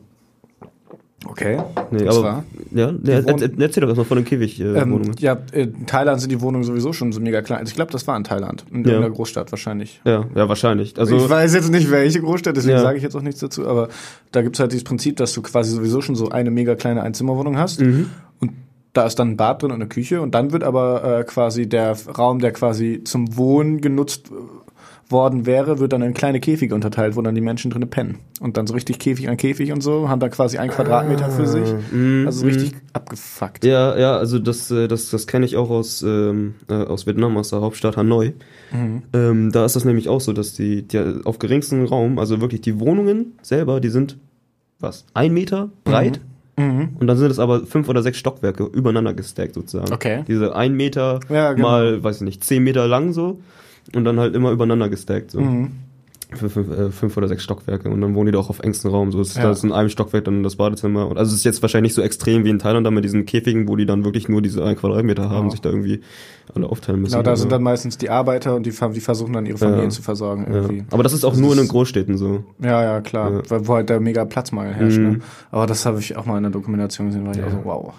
[1.27, 1.59] Okay.
[1.91, 5.09] Nee, Das aber ja, er, erzähl doch erstmal von den Käfigwohnungen.
[5.09, 7.59] Ähm, ja, in Thailand sind die Wohnungen sowieso schon so mega klein.
[7.59, 8.65] Also ich glaube, das war in Thailand.
[8.71, 8.93] In Ja.
[8.93, 10.01] irgendeiner Großstadt wahrscheinlich.
[10.07, 10.99] ja, ja, wahrscheinlich.
[10.99, 12.83] Also ich weiß jetzt nicht, welche Großstadt, deswegen Ja.
[12.83, 13.89] sage ich jetzt auch nichts dazu, aber
[14.33, 17.59] da gibt's halt dieses Prinzip, dass du quasi sowieso schon so eine mega kleine Einzimmerwohnung
[17.59, 18.07] hast Mhm.
[18.41, 18.53] und
[18.95, 21.69] da ist dann ein Bad drin und eine Küche und dann wird aber äh, quasi
[21.69, 24.70] der Raum, der quasi zum Wohnen genutzt äh,
[25.11, 28.19] worden wäre, wird dann in kleine Käfige unterteilt, wo dann die Menschen drinnen pennen.
[28.41, 31.47] Und dann so richtig Käfig an Käfig und so, haben da quasi einen Quadratmeter für
[31.47, 31.69] sich.
[32.27, 33.65] Also so richtig abgefuckt.
[33.65, 33.73] Ah, mhm.
[33.73, 37.37] Ja, ja, also das, äh, das, das kenne ich auch aus, ähm, äh, aus Vietnam,
[37.37, 38.35] aus der Hauptstadt Hanoi.
[38.73, 39.03] Mhm.
[39.13, 42.61] Ähm, da ist das nämlich auch so, dass die, die auf geringstem Raum, also wirklich
[42.61, 44.19] die Wohnungen selber, die sind
[44.79, 46.21] was, ein Meter breit
[46.57, 46.91] Mhm.
[46.99, 49.93] und dann sind es aber fünf oder sechs Stockwerke übereinander gestackt sozusagen.
[49.93, 50.25] Okay.
[50.29, 51.69] Diese ein Meter Ja, genau.
[51.69, 53.41] mal, weiß ich nicht, zehn Meter lang so
[53.95, 55.41] und dann halt immer übereinander gestackt so.
[55.41, 55.71] Mhm.
[56.33, 58.93] Für fünf, äh, fünf oder sechs Stockwerke und dann wohnen die da auch auf engstem
[58.93, 59.11] Raum.
[59.11, 59.43] So ist Ja.
[59.43, 61.09] da ist in einem Stockwerk dann das Badezimmer.
[61.09, 63.27] Und also es ist jetzt wahrscheinlich nicht so extrem wie in Thailand da mit diesen
[63.27, 65.51] Käfigen, wo die dann wirklich nur diese ein Quadratmeter haben, Genau.
[65.51, 66.03] sich da irgendwie
[66.55, 67.15] alle aufteilen müssen.
[67.15, 69.91] Genau, da sind dann meistens die Arbeiter und die, die versuchen dann ihre Familien Ja.
[69.91, 70.55] zu versorgen ja.
[70.61, 70.85] irgendwie.
[70.93, 72.45] Aber das ist auch Das nur in ist- den Großstädten so.
[72.63, 73.33] Ja, ja, klar.
[73.33, 73.43] Ja.
[73.49, 74.99] Weil, wo halt der mega Platzmangel herrscht.
[74.99, 75.05] Mhm.
[75.11, 75.19] Ne?
[75.51, 77.47] Aber das habe ich auch mal in der Dokumentation gesehen, war ich Ja.
[77.49, 77.93] auch so, wow.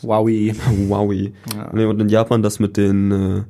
[0.00, 0.54] Wowi.
[0.88, 1.32] Wowi.
[1.54, 1.70] Ja.
[1.74, 3.42] Nee, und in Japan das mit den, äh,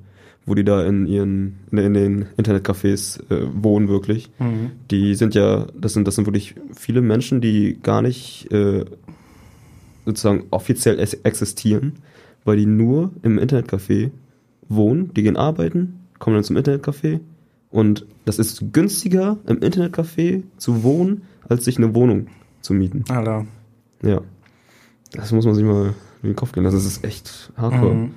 [0.45, 4.31] wo die da in ihren, in, den Internetcafés äh, wohnen wirklich.
[4.39, 4.73] Mhm.
[4.91, 8.85] Die sind ja, das sind, das sind wirklich viele Menschen, die gar nicht äh,
[10.05, 11.95] sozusagen offiziell existieren,
[12.45, 14.11] weil die nur im Internetcafé
[14.69, 17.21] wohnen, die gehen arbeiten, kommen dann zum Internetcafé
[17.71, 22.27] und das ist günstiger im Internetcafé zu wohnen, als sich eine Wohnung
[22.61, 23.05] zu mieten.
[23.09, 23.47] Alter.
[24.03, 24.21] Ja.
[25.13, 26.65] Das muss man sich mal in den Kopf gehen.
[26.65, 27.95] Das ist echt hardcore.
[27.95, 28.15] Mhm.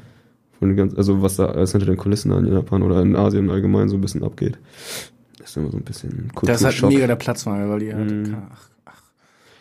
[0.60, 3.50] Von den ganz, also was da alles hinter den Kulissen in Japan oder in Asien
[3.50, 4.58] allgemein so ein bisschen abgeht.
[5.40, 6.90] Das ist immer so ein bisschen Das ist halt Kulturschock.
[6.90, 8.12] mega der Platzmangel, weil die halt.
[8.12, 8.38] Mhm.
[8.86, 9.02] Ach,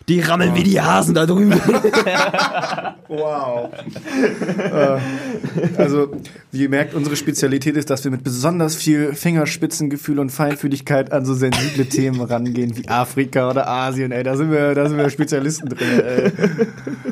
[0.07, 1.59] Die rammeln wie die Hasen da drüben.
[3.07, 3.71] Wow.
[4.57, 4.97] äh,
[5.77, 6.11] also,
[6.51, 11.23] wie ihr merkt, unsere Spezialität ist, dass wir mit besonders viel Fingerspitzengefühl und Feinfühligkeit an
[11.23, 14.23] so sensible Themen rangehen, wie Afrika oder Asien, ey.
[14.23, 16.31] Da sind wir, da sind wir Spezialisten drin, ey.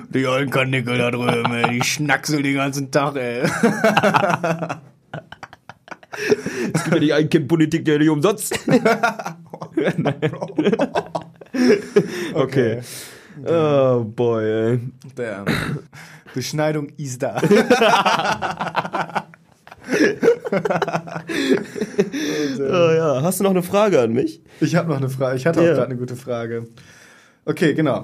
[0.09, 1.79] Die ollen Kanickel da drüben, ey.
[1.79, 3.43] Die schnackseln den ganzen Tag, ey.
[6.73, 8.59] Es gibt ja die Ein-Kind-Politik ja nicht umsonst.
[12.33, 12.81] okay.
[13.45, 14.79] Oh boy, ey.
[15.15, 15.45] Damn.
[16.33, 17.41] Beschneidung ist da.
[22.59, 23.21] Oh, ja.
[23.21, 24.41] Hast du noch eine Frage an mich?
[24.59, 25.37] Ich habe noch eine Frage.
[25.37, 25.73] Ich hatte auch Ja.
[25.73, 26.67] gerade eine gute Frage.
[27.45, 28.03] Okay, genau.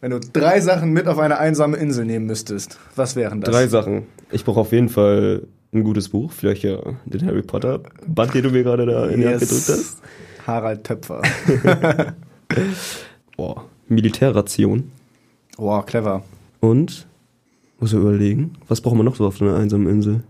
[0.00, 3.50] Wenn du drei Sachen mit auf eine einsame Insel nehmen müsstest, was wären das?
[3.54, 4.06] Drei Sachen.
[4.30, 8.42] Ich brauche auf jeden Fall ein gutes Buch, vielleicht ja den Harry Potter Band, den
[8.42, 9.98] du mir gerade da in die Hand gedrückt hast.
[10.46, 11.22] Harald Töpfer.
[13.36, 13.64] Boah.
[13.88, 14.90] Militärration.
[15.56, 16.22] Wow, clever.
[16.60, 17.06] Und,
[17.78, 20.22] muss ich überlegen, was braucht man noch so auf einer einsamen Insel?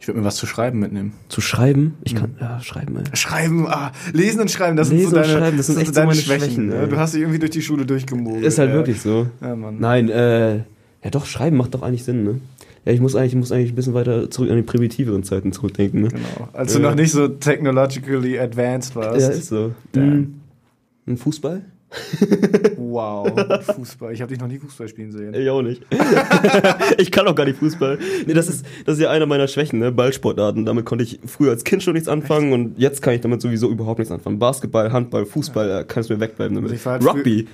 [0.00, 1.12] Ich würde mir was zu schreiben mitnehmen.
[1.28, 1.94] Zu schreiben?
[2.02, 3.16] Ich kann, ja, schreiben, ey.
[3.16, 5.86] Schreiben, ah, lesen und schreiben, das Lesen sind so und deine, schreiben, das sind echt
[5.86, 6.48] so deine Schwächen.
[6.48, 6.88] Schwächen, ne?
[6.88, 8.44] Du hast dich irgendwie durch die Schule durchgemogelt.
[8.44, 8.74] Ist halt ja.
[8.74, 9.28] wirklich so.
[9.40, 9.78] Ja, Mann.
[9.78, 12.40] Nein, äh, ja doch, schreiben macht doch eigentlich Sinn, ne?
[12.84, 15.52] Ja, ich muss eigentlich, ich muss eigentlich ein bisschen weiter zurück an die primitiveren Zeiten
[15.52, 16.08] zurückdenken, ne?
[16.08, 16.48] Genau.
[16.52, 16.88] Als du Ja.
[16.88, 19.20] noch nicht so technologically advanced warst.
[19.20, 19.72] Ja, ist so.
[19.92, 20.14] Damn.
[20.14, 20.34] Mhm.
[21.12, 21.62] Ein Fußball?
[22.78, 23.28] Wow,
[23.76, 24.14] Fußball.
[24.14, 25.34] Ich habe dich noch nie Fußball spielen sehen.
[25.34, 25.82] Ich auch nicht.
[26.98, 27.98] ich kann auch gar nicht Fußball.
[28.26, 29.92] Nee, das ist, das ist ja eine meiner Schwächen, ne?
[29.92, 30.64] Ballsportarten.
[30.64, 33.68] Damit konnte ich früher als Kind schon nichts anfangen und jetzt kann ich damit sowieso
[33.68, 34.38] überhaupt nichts anfangen.
[34.38, 36.72] Basketball, Handball, Fußball, da kannst du mir wegbleiben damit.
[36.72, 37.46] Also halt Rugby,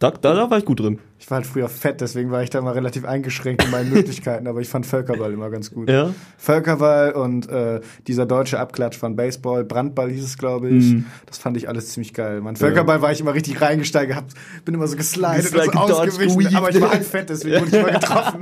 [0.00, 0.98] da, da, da war ich gut drin.
[1.18, 4.46] Ich war halt früher fett, deswegen war ich da mal relativ eingeschränkt in meinen Möglichkeiten,
[4.46, 5.88] aber ich fand Völkerball immer ganz gut.
[5.88, 6.12] Ja?
[6.36, 10.92] Völkerball und äh, dieser deutsche Abklatsch von Baseball, Brandball hieß es, glaube ich.
[10.92, 11.06] Mhm.
[11.26, 12.40] Das fand ich alles ziemlich geil.
[12.40, 14.26] Mein Völkerball war ich immer richtig reingesteigert, hab,
[14.64, 17.82] bin immer so geslidet und so ausgewichen, aber ich war halt fett, deswegen wurde ich
[17.82, 18.40] immer getroffen.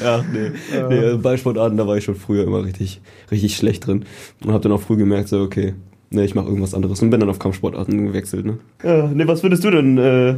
[0.00, 0.52] Ja, nee.
[0.88, 3.00] nee also Ballsportarten, da war ich schon früher immer richtig,
[3.30, 4.04] richtig schlecht drin.
[4.44, 5.74] Und hab dann auch früh gemerkt, so, okay,
[6.12, 8.58] nee, ich mache irgendwas anderes und bin dann auf Kampfsportarten gewechselt, ne?
[8.82, 10.36] Ja, nee, was würdest du denn äh,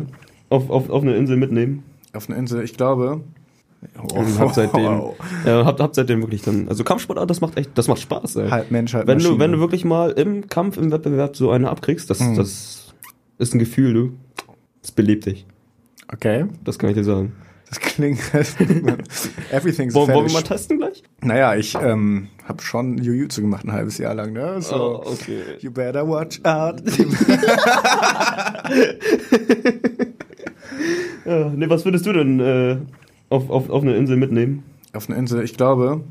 [0.50, 1.82] auf, auf, auf eine Insel mitnehmen?
[2.12, 3.20] Auf einer Insel, ich glaube.
[4.02, 5.14] Oh, Und hab seitdem, wow.
[5.44, 8.48] ja, hab, hab seitdem wirklich dann, also Kampfsportart, das macht echt, das macht Spaß, ey.
[8.48, 11.68] Halb Mensch, halb wenn du, wenn du wirklich mal im Kampf, im Wettbewerb so eine
[11.68, 12.36] abkriegst, das, Mhm.
[12.36, 12.94] das
[13.38, 14.12] ist ein Gefühl, du.
[14.80, 15.44] Das belebt dich.
[16.12, 17.32] Okay, Das kann ich dir sagen.
[17.68, 18.20] Das klingt.
[19.50, 21.02] Everything's Wollen, wollen wir mal testen gleich?
[21.22, 24.60] Naja, ich ähm, habe schon Jujutsu gemacht ein halbes Jahr lang, ne?
[24.62, 25.42] So, Oh, okay.
[25.60, 26.82] you better watch out.
[31.24, 32.76] Ja, nee, was würdest du denn äh,
[33.30, 34.62] auf, auf, auf eine Insel mitnehmen?
[34.92, 36.02] Auf einer Insel, ich glaube,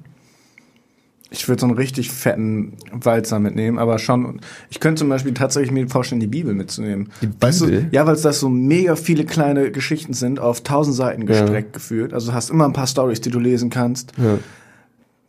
[1.35, 5.71] ich würde so einen richtig fetten Walzer mitnehmen, aber schon, ich könnte zum Beispiel tatsächlich
[5.71, 7.09] mir vorstellen, die Bibel mitzunehmen.
[7.23, 7.87] Die Weißt du, Bibel?
[7.91, 12.13] ja, weil es das so mega viele kleine Geschichten sind, auf tausend Seiten gestreckt gefühlt.
[12.13, 14.13] Also du hast immer ein paar Stories, die du lesen kannst.
[14.17, 14.37] Ja.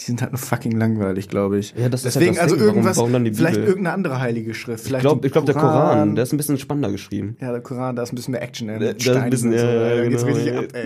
[0.00, 1.72] Die sind halt nur fucking langweilig, glaube ich.
[1.78, 2.64] Ja, das ist Deswegen, halt das also Ding.
[2.64, 3.68] Warum- irgendwas, warum dann die vielleicht Bibel?
[3.68, 4.80] irgendeine andere heilige Schrift.
[4.82, 6.16] Ich Vielleicht glaube, ich glaub, der Koran.
[6.16, 7.36] Der ist ein bisschen spannender geschrieben.
[7.40, 9.58] Ja, der Koran, da ist ein bisschen mehr Action, ey, da ist ein bisschen- und
[9.58, 10.60] so, ja, ja, geht's genau, richtig ja.
[10.60, 10.84] ab, ey.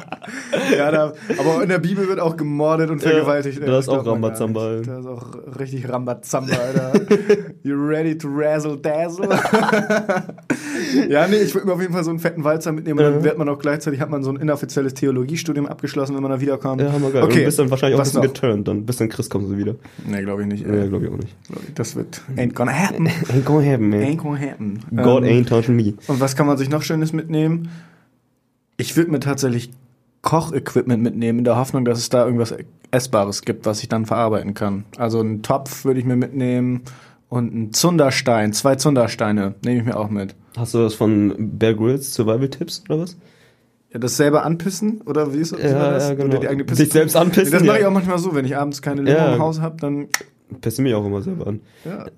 [0.77, 3.59] ja, da, aber in der Bibel wird auch gemordet und Ja, vergewaltigt.
[3.61, 4.81] ey, da ist auch Rambazamba.
[4.85, 6.93] Da ist auch richtig Rambazamba, Alter.
[7.63, 9.29] You ready to razzle dazzle?
[11.09, 13.13] ja, nee, ich würde mir auf jeden Fall so einen fetten Walzer mitnehmen und dann
[13.15, 13.23] Ja.
[13.23, 16.81] wird man auch gleichzeitig, hat man so ein inoffizielles Theologiestudium abgeschlossen, wenn man da wiederkommt.
[16.81, 17.23] Ja, hammer geil.
[17.23, 18.33] Okay, Und bist dann wahrscheinlich auch ein bisschen noch?
[18.33, 18.67] geturnt.
[18.67, 19.75] Dann bis dann Chris kommt so wieder.
[20.07, 20.65] Nee, glaube ich nicht.
[20.65, 20.87] Ja, ey.
[20.89, 21.35] glaube ich auch nicht.
[21.75, 23.07] Das wird ain't gonna happen.
[23.29, 23.99] Ain't gonna happen, man.
[24.01, 24.79] Ain't gonna happen.
[24.95, 25.93] God Ähm, ain't touching me.
[26.07, 27.69] Und was kann man sich noch Schönes mitnehmen?
[28.77, 29.71] Ich würde mir tatsächlich
[30.21, 32.53] Kochequipment mitnehmen, in der Hoffnung, dass es da irgendwas
[32.91, 34.85] Essbares gibt, was ich dann verarbeiten kann.
[34.97, 36.81] Also einen Topf würde ich mir mitnehmen
[37.29, 40.35] und einen Zunderstein, zwei Zundersteine nehme ich mir auch mit.
[40.57, 43.17] Hast du das von Bear Grylls Survival Tipps oder was?
[43.93, 46.09] Ja, das selber anpissen oder wie ist wie Ja, das?
[46.09, 46.29] ja, genau.
[46.29, 47.89] Oder die eigene Pisse Sich selbst anpissen, Das mache ich ja.
[47.89, 49.33] auch manchmal so, wenn ich abends keine Limo Ja.
[49.33, 50.07] im Haus habe, dann
[50.59, 51.61] Pisse mich auch immer selber an.
[51.85, 52.05] ja.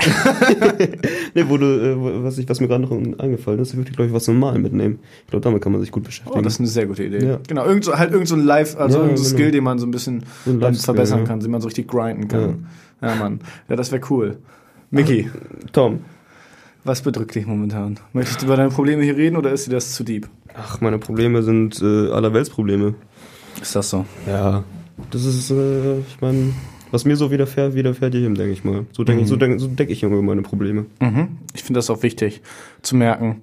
[1.35, 4.07] Nee, wo du, äh, was, ich, was mir gerade noch eingefallen ist, würde ich, glaube
[4.09, 4.99] ich, was normal mitnehmen.
[5.25, 6.37] Ich glaube, damit kann man sich gut beschäftigen.
[6.37, 7.25] Oh, das ist eine sehr gute Idee.
[7.25, 7.39] Ja.
[7.47, 9.35] Genau, irgend so, halt irgend so ein Live, also Ja, irgend so genau.
[9.35, 11.25] Skill, den man so ein bisschen So ein Life-Skill, verbessern ja.
[11.25, 12.67] kann, den man so richtig grinden kann.
[13.01, 13.39] Ja, Mann.
[13.69, 14.37] Ja, das wäre cool.
[14.91, 15.29] Mickey,
[15.71, 16.01] Tom.
[16.83, 17.99] was bedrückt dich momentan?
[18.13, 20.29] Möchtest du über deine Probleme hier reden oder ist dir das zu deep?
[20.55, 22.93] Ach, meine Probleme sind äh, allerweltsprobleme.
[23.61, 24.05] Ist das so?
[24.27, 24.63] Ja.
[25.09, 26.53] Das ist, äh, ich meine,
[26.93, 28.85] was mir so widerfährt, widerfährt jedem, denke ich mal.
[28.93, 30.85] So denke ich, so denk, so denk ich immer über meine Probleme.
[31.01, 31.39] Mhm.
[31.53, 32.41] Ich finde das auch wichtig
[32.83, 33.41] zu merken,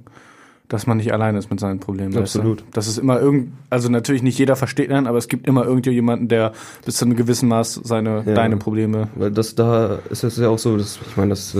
[0.68, 2.14] dass man nicht alleine ist mit seinen Problemen.
[2.14, 2.60] weißt Absolut.
[2.60, 2.64] Du?
[2.72, 6.28] Das ist immer irgend, also natürlich nicht jeder versteht einen, aber es gibt immer irgendjemanden,
[6.28, 6.52] der
[6.86, 8.34] bis zu einem gewissen Maß seine, Ja.
[8.34, 9.08] deine Probleme.
[9.16, 11.58] Weil das da ist es ja auch so, dass, ich meine, das, äh,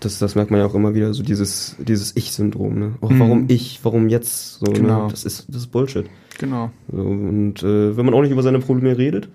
[0.00, 2.92] das, das merkt man ja auch immer wieder, so dieses, dieses Ich-Syndrom, ne?
[3.00, 4.58] Oh, warum ich, warum jetzt?
[4.60, 5.04] So, Genau.
[5.04, 5.10] ne?
[5.10, 6.06] Das ist, das ist Bullshit.
[6.38, 6.70] Genau.
[6.90, 9.28] So, und äh, wenn man auch nicht über seine Probleme redet,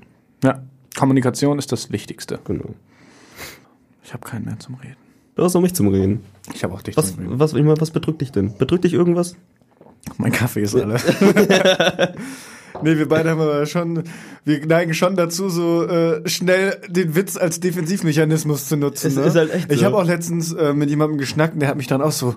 [0.44, 0.62] Ja.
[0.98, 2.40] Kommunikation ist das Wichtigste.
[2.44, 2.76] genau.
[4.04, 4.96] Ich habe keinen mehr zum Reden.
[5.36, 6.24] Du hast auch mich zum Reden.
[6.54, 7.40] Ich habe auch dich Was, zum Reden.
[7.40, 8.58] was, ich meine, was bedrückt dich denn?
[8.58, 9.36] Bedrückt dich irgendwas?
[10.18, 10.96] Mein Kaffee ist alle.
[12.84, 14.04] nee, wir beide haben aber schon,
[14.46, 19.08] wir neigen schon dazu, so äh, schnell den Witz als Defensivmechanismus zu nutzen.
[19.08, 19.24] Es ne?
[19.24, 19.86] ist halt echt Ich so.
[19.86, 22.36] habe auch letztens äh, mit jemandem geschnackt, und der hat mich dann auch so,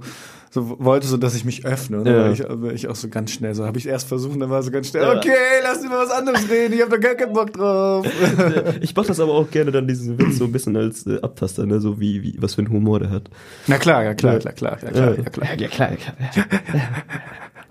[0.53, 2.03] so wollte so, dass ich mich öffne.
[2.03, 2.33] Dann Ja.
[2.33, 4.63] ich, aber ich auch so ganz schnell, so habe ich erst versucht, und dann war
[4.63, 5.17] so ganz schnell, Ja.
[5.17, 5.31] okay,
[5.63, 8.07] lass über was anderes reden, ich habe da gar keinen Bock drauf.
[8.81, 11.67] Ich mach das aber auch gerne dann diesen Witz so ein bisschen als äh, Abtaster,
[11.67, 11.81] ne?
[11.81, 13.31] So wie, wie, was für einen Humor der hat.
[13.67, 15.17] Na klar, ja klar, klar, klar, ja klar, Ja.
[15.23, 15.49] ja klar.
[15.59, 16.17] Ja, klar, klar.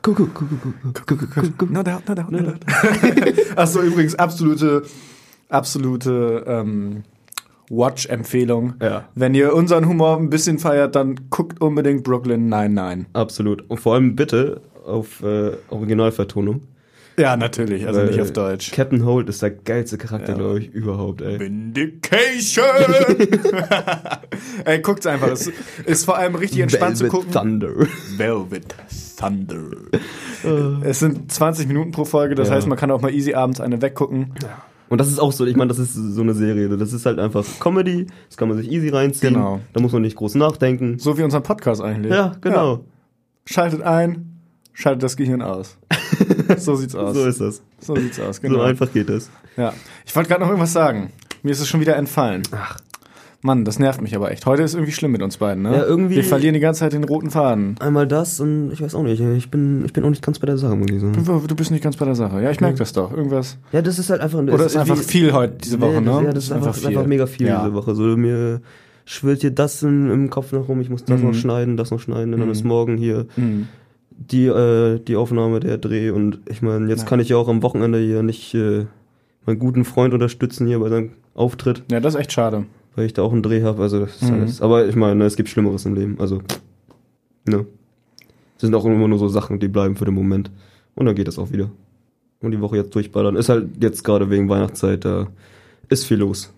[0.02, 2.66] Kuckuck, Kuckuck, Kuckuck, Kuckuck, No doubt, no doubt, no doubt.
[3.58, 4.84] Achso, übrigens, absolute,
[5.50, 7.04] absolute ähm,
[7.70, 8.76] Watch-Empfehlung.
[8.82, 9.10] Ja.
[9.16, 13.08] Wenn ihr unseren Humor ein bisschen feiert, dann guckt unbedingt Brooklyn 99.
[13.14, 13.70] Absolut.
[13.70, 16.62] Und vor allem bitte auf äh, Originalvertonung.
[17.20, 18.72] Ja, natürlich, also Weil nicht auf Deutsch.
[18.72, 20.38] Captain Holt ist der geilste Charakter, Ja.
[20.38, 21.38] glaube ich, überhaupt, ey.
[21.40, 22.66] Vindication!
[24.66, 25.28] Ey, guckt's einfach.
[25.28, 25.52] Es
[25.86, 27.32] ist vor allem richtig entspannt zu Velvet gucken.
[27.60, 27.88] Thunder.
[28.18, 28.76] Velvet
[29.18, 30.82] Thunder.
[30.84, 32.56] es sind 20 Minuten pro Folge, das Ja.
[32.56, 34.34] heißt, man kann auch mal easy abends eine weggucken.
[34.88, 36.70] Und das ist auch so, ich meine, das ist so eine Serie.
[36.70, 39.34] Das ist halt einfach Comedy, das kann man sich easy reinziehen.
[39.36, 39.60] Genau.
[39.74, 40.98] Da muss man nicht groß nachdenken.
[41.00, 42.12] So wie unser Podcast eigentlich.
[42.14, 42.76] Ja, genau.
[42.76, 42.80] Ja.
[43.46, 44.40] Schaltet ein,
[44.74, 45.78] schaltet das Gehirn aus.
[46.58, 47.16] so sieht's aus.
[47.16, 47.62] So ist das.
[47.80, 48.56] So sieht's aus, genau.
[48.60, 49.30] So einfach geht das.
[49.58, 49.74] Ja.
[50.06, 51.12] Ich wollte gerade noch irgendwas sagen.
[51.44, 52.44] Mir ist es schon wieder entfallen.
[52.52, 52.78] Ach.
[53.42, 54.46] Mann, das nervt mich aber echt.
[54.46, 55.72] Heute ist irgendwie schlimm mit uns beiden, ne?
[55.74, 57.78] Ja, irgendwie- Wir verlieren die ganze Zeit den roten Faden.
[57.80, 59.22] Einmal das und ich weiß auch nicht.
[59.22, 61.14] Ich bin, ich bin auch nicht ganz bei der Sache, muss ich sagen.
[61.48, 62.42] Du bist nicht ganz bei der Sache.
[62.42, 63.14] Ja, ich merke das doch.
[63.16, 63.58] Irgendwas.
[63.72, 64.40] Ja, das ist halt einfach.
[64.40, 66.22] Oder ist einfach viel heute diese Woche, ne?
[66.26, 67.96] Ja, das ist einfach, einfach mega viel diese Woche.
[67.96, 68.60] So, mir
[69.06, 71.28] schwirrt hier das im Kopf noch rum, ich muss das Mhm.
[71.28, 72.54] noch schneiden, das noch schneiden, und dann Mhm.
[72.54, 73.70] ist morgen hier Mhm.
[74.20, 77.08] Die, äh, die Aufnahme, der Dreh und ich meine, jetzt Ja.
[77.08, 78.86] kann ich ja auch am Wochenende hier nicht äh,
[79.46, 82.66] meinen guten Freund unterstützen hier bei seinem Auftritt, Ja, das ist echt schade.
[82.96, 83.82] weil ich da auch einen Dreh habe.
[83.82, 84.42] Also das ist Mhm.
[84.42, 84.62] alles.
[84.62, 86.18] Aber ich meine, es gibt Schlimmeres im Leben.
[86.20, 86.42] Also,
[87.48, 87.66] ne.
[88.56, 90.52] Es sind auch immer nur so Sachen, die bleiben für den Moment.
[90.96, 91.70] Und dann geht das auch wieder.
[92.42, 93.38] Und die Woche jetzt durchballern.
[93.38, 95.28] Ist halt jetzt gerade wegen Weihnachtszeit, da
[95.88, 96.54] ist viel los.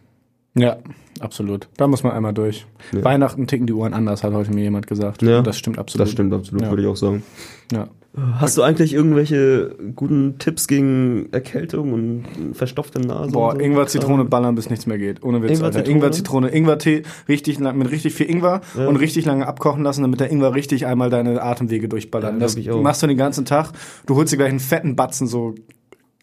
[0.53, 0.77] Ja,
[1.19, 1.69] absolut.
[1.77, 2.65] Da muss man einmal durch.
[2.91, 3.03] Ja.
[3.03, 5.21] Weihnachten ticken die Uhren anders, hat heute mir jemand gesagt.
[5.21, 5.37] Ja.
[5.39, 6.05] Und das stimmt absolut.
[6.05, 6.69] Das stimmt absolut, Ja.
[6.69, 7.23] würde ich auch sagen.
[7.71, 7.87] Ja.
[8.33, 13.31] Hast du eigentlich irgendwelche guten Tipps gegen Erkältung und verstopfte Nase?
[13.31, 13.59] Boah, so?
[13.61, 15.23] Ingwer, Zitrone ballern, bis nichts mehr geht.
[15.23, 15.77] Ohne Witz, Ingwer, Alter.
[15.79, 15.95] Zitrone?
[15.95, 18.87] Ingwer, Zitrone, Ingwer-Tee richtig lang, mit richtig viel Ingwer Ja.
[18.89, 22.33] und richtig lange abkochen lassen, damit der Ingwer richtig einmal deine Atemwege durchballert.
[22.33, 22.81] Ja, das glaub ich auch.
[22.81, 23.71] machst du den ganzen Tag.
[24.05, 25.55] Du holst dir gleich einen fetten Batzen, so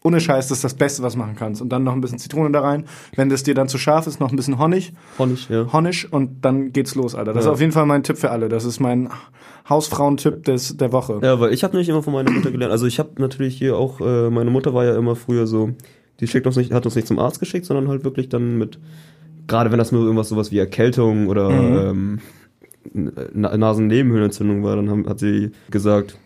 [0.03, 1.61] ohne Scheiß, das ist das Beste, was du machen kannst.
[1.61, 2.85] Und dann noch ein bisschen Zitrone da rein.
[3.15, 4.93] Wenn das dir dann zu scharf ist, noch ein bisschen Honig.
[5.17, 5.71] Honig, ja.
[5.73, 7.33] Honig und dann geht's los, Alter.
[7.33, 7.51] Das Ja.
[7.51, 8.47] ist auf jeden Fall mein Tipp für alle.
[8.49, 9.09] Das ist mein
[9.67, 11.19] Hausfrauentipp des, der Woche.
[11.21, 12.71] Ja, weil ich habe nämlich immer von meiner Mutter gelernt.
[12.71, 15.71] Also ich habe natürlich hier auch, äh, meine Mutter war ja immer früher so,
[16.19, 18.79] die schickt uns nicht, hat uns nicht zum Arzt geschickt, sondern halt wirklich dann mit,
[19.47, 21.77] gerade wenn das nur irgendwas sowas wie Erkältung oder Mhm.
[21.77, 22.19] ähm,
[23.33, 26.17] Na Nasennebenhöhlenentzündung war, dann haben, hat sie gesagt,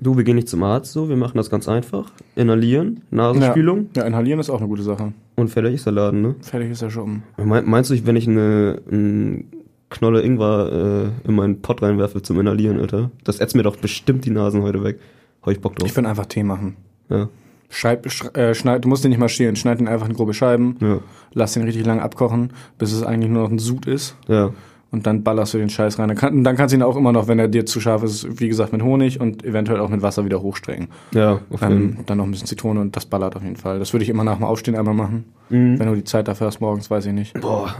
[0.00, 2.10] du, wir gehen nicht zum Arzt, so, wir machen das ganz einfach.
[2.34, 5.12] Inhalieren, Nasenspülung Ja, inhalieren ist auch eine gute Sache.
[5.36, 6.34] und fertig ist der Laden, ne?
[6.40, 7.22] Fertig ist er schon.
[7.42, 9.44] Mein, meinst du, wenn ich eine, eine
[9.88, 13.10] Knolle Ingwer äh, in meinen Pott reinwerfe zum Inhalieren, Alter?
[13.24, 14.98] Das ätzt mir doch bestimmt die Nasen heute weg.
[15.42, 15.88] Hab ich Bock drauf.
[15.88, 16.76] Ich würde einfach Tee machen.
[17.08, 17.28] ja,
[17.68, 19.56] Scheib, sch, äh, schneid, du musst den nicht marschieren.
[19.56, 20.76] Schneid den einfach in grobe Scheiben.
[20.80, 20.98] ja,
[21.32, 24.16] Lass den richtig lang abkochen, bis es eigentlich nur noch ein Sud ist.
[24.28, 24.50] ja.
[24.92, 26.08] Und dann ballerst du den Scheiß rein.
[26.08, 28.40] Dann, kann, dann kannst du ihn auch immer noch, wenn er dir zu scharf ist,
[28.40, 30.88] wie gesagt, mit Honig und eventuell auch mit Wasser wieder hochstrecken.
[31.12, 33.78] Ja, auf jeden Ähm, dann noch ein bisschen Zitrone und das ballert auf jeden Fall.
[33.80, 35.24] Das würde ich immer nach dem Aufstehen einmal machen.
[35.50, 35.78] Mhm.
[35.78, 37.38] Wenn du die Zeit dafür hast, morgens, weiß ich nicht.
[37.40, 37.74] Boah.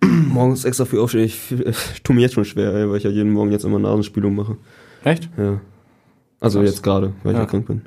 [0.28, 3.10] Morgens extra früh aufstehen, ich, ich tue mir jetzt schon schwer, ey, weil ich ja
[3.10, 4.56] jeden Morgen jetzt immer Nasenspülung mache.
[5.04, 5.28] Echt?
[5.36, 5.60] Ja.
[6.40, 6.70] Also Krass.
[6.70, 7.44] jetzt gerade, weil ich Ja.
[7.44, 7.82] ja krank bin.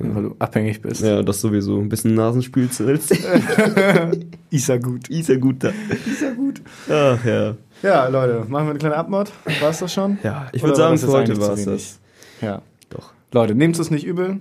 [0.00, 1.02] Weil du abhängig bist.
[1.02, 1.78] Ja, das sowieso.
[1.78, 3.10] Ein bisschen Nasenspülzels.
[4.50, 5.08] Ist ja gut.
[5.08, 5.68] Ist ja gut da.
[5.68, 6.62] Ist ja gut.
[6.88, 7.54] Ach ja.
[7.82, 9.30] Ja, Leute, machen wir eine kleine Abmod.
[9.60, 10.18] War's das schon?
[10.22, 12.00] Ja, ich würde war sagen, für heute war es das.
[12.40, 12.62] Ja.
[12.90, 13.12] Doch.
[13.32, 14.40] Leute, nehmt es nicht übel.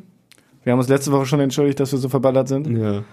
[0.64, 2.68] Wir haben uns letzte Woche schon entschuldigt, dass wir so verballert sind.
[2.78, 3.03] Ja.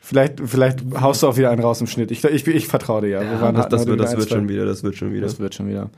[0.00, 2.10] Vielleicht, vielleicht haust du auch wieder einen raus im Schnitt.
[2.10, 3.20] Ich, ich, ich vertraue dir ja.
[3.20, 5.26] Wir ja das, hatten das, wird, das wird schon wieder, das wird schon wieder.
[5.26, 5.90] Das wird schon wieder.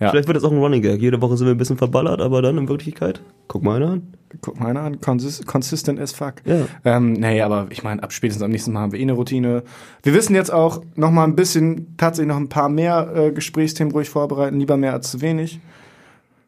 [0.00, 0.10] Ja.
[0.10, 1.00] Vielleicht wird das auch ein Running Gag.
[1.00, 3.20] Jede Woche sind wir ein bisschen verballert, aber dann in Wirklichkeit,
[3.52, 4.02] guck mal einer an.
[4.40, 6.36] Guck mal einer an, consist, consistent as fuck.
[6.46, 6.64] Ja.
[6.86, 9.62] Ähm, nee, aber ich meine, ab spätestens am nächsten Mal haben wir eh eine Routine.
[10.02, 13.92] Wir wissen jetzt auch noch mal ein bisschen, tatsächlich noch ein paar mehr äh, Gesprächsthemen
[13.92, 15.60] ruhig vorbereiten, lieber mehr als zu wenig.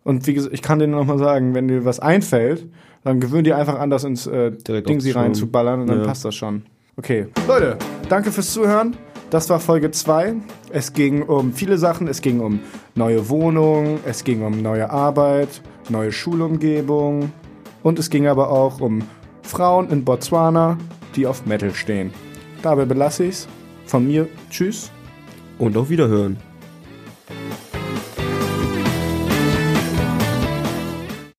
[0.03, 2.67] Und wie gesagt, ich kann dir noch mal sagen, wenn dir was einfällt,
[3.05, 6.07] dann gewöhn dir einfach an, das ins äh, Ding sie reinzuballern und dann Ja.
[6.07, 6.63] passt das schon.
[6.97, 7.27] Okay.
[7.47, 7.77] Leute,
[8.09, 8.97] danke fürs Zuhören.
[9.35, 10.37] Das war Folge 2.
[10.71, 12.07] Es ging um viele Sachen.
[12.07, 12.61] Es ging um
[12.95, 17.33] neue Wohnung, es ging um neue Arbeit, neue Schulumgebung
[17.83, 19.03] und es ging aber auch um
[19.43, 20.79] Frauen in Botswana,
[21.17, 22.13] die auf Metal stehen.
[22.63, 23.49] Dabei belasse ich's.
[23.87, 24.93] Von mir, tschüss.
[25.59, 26.37] Und auf Wiederhören.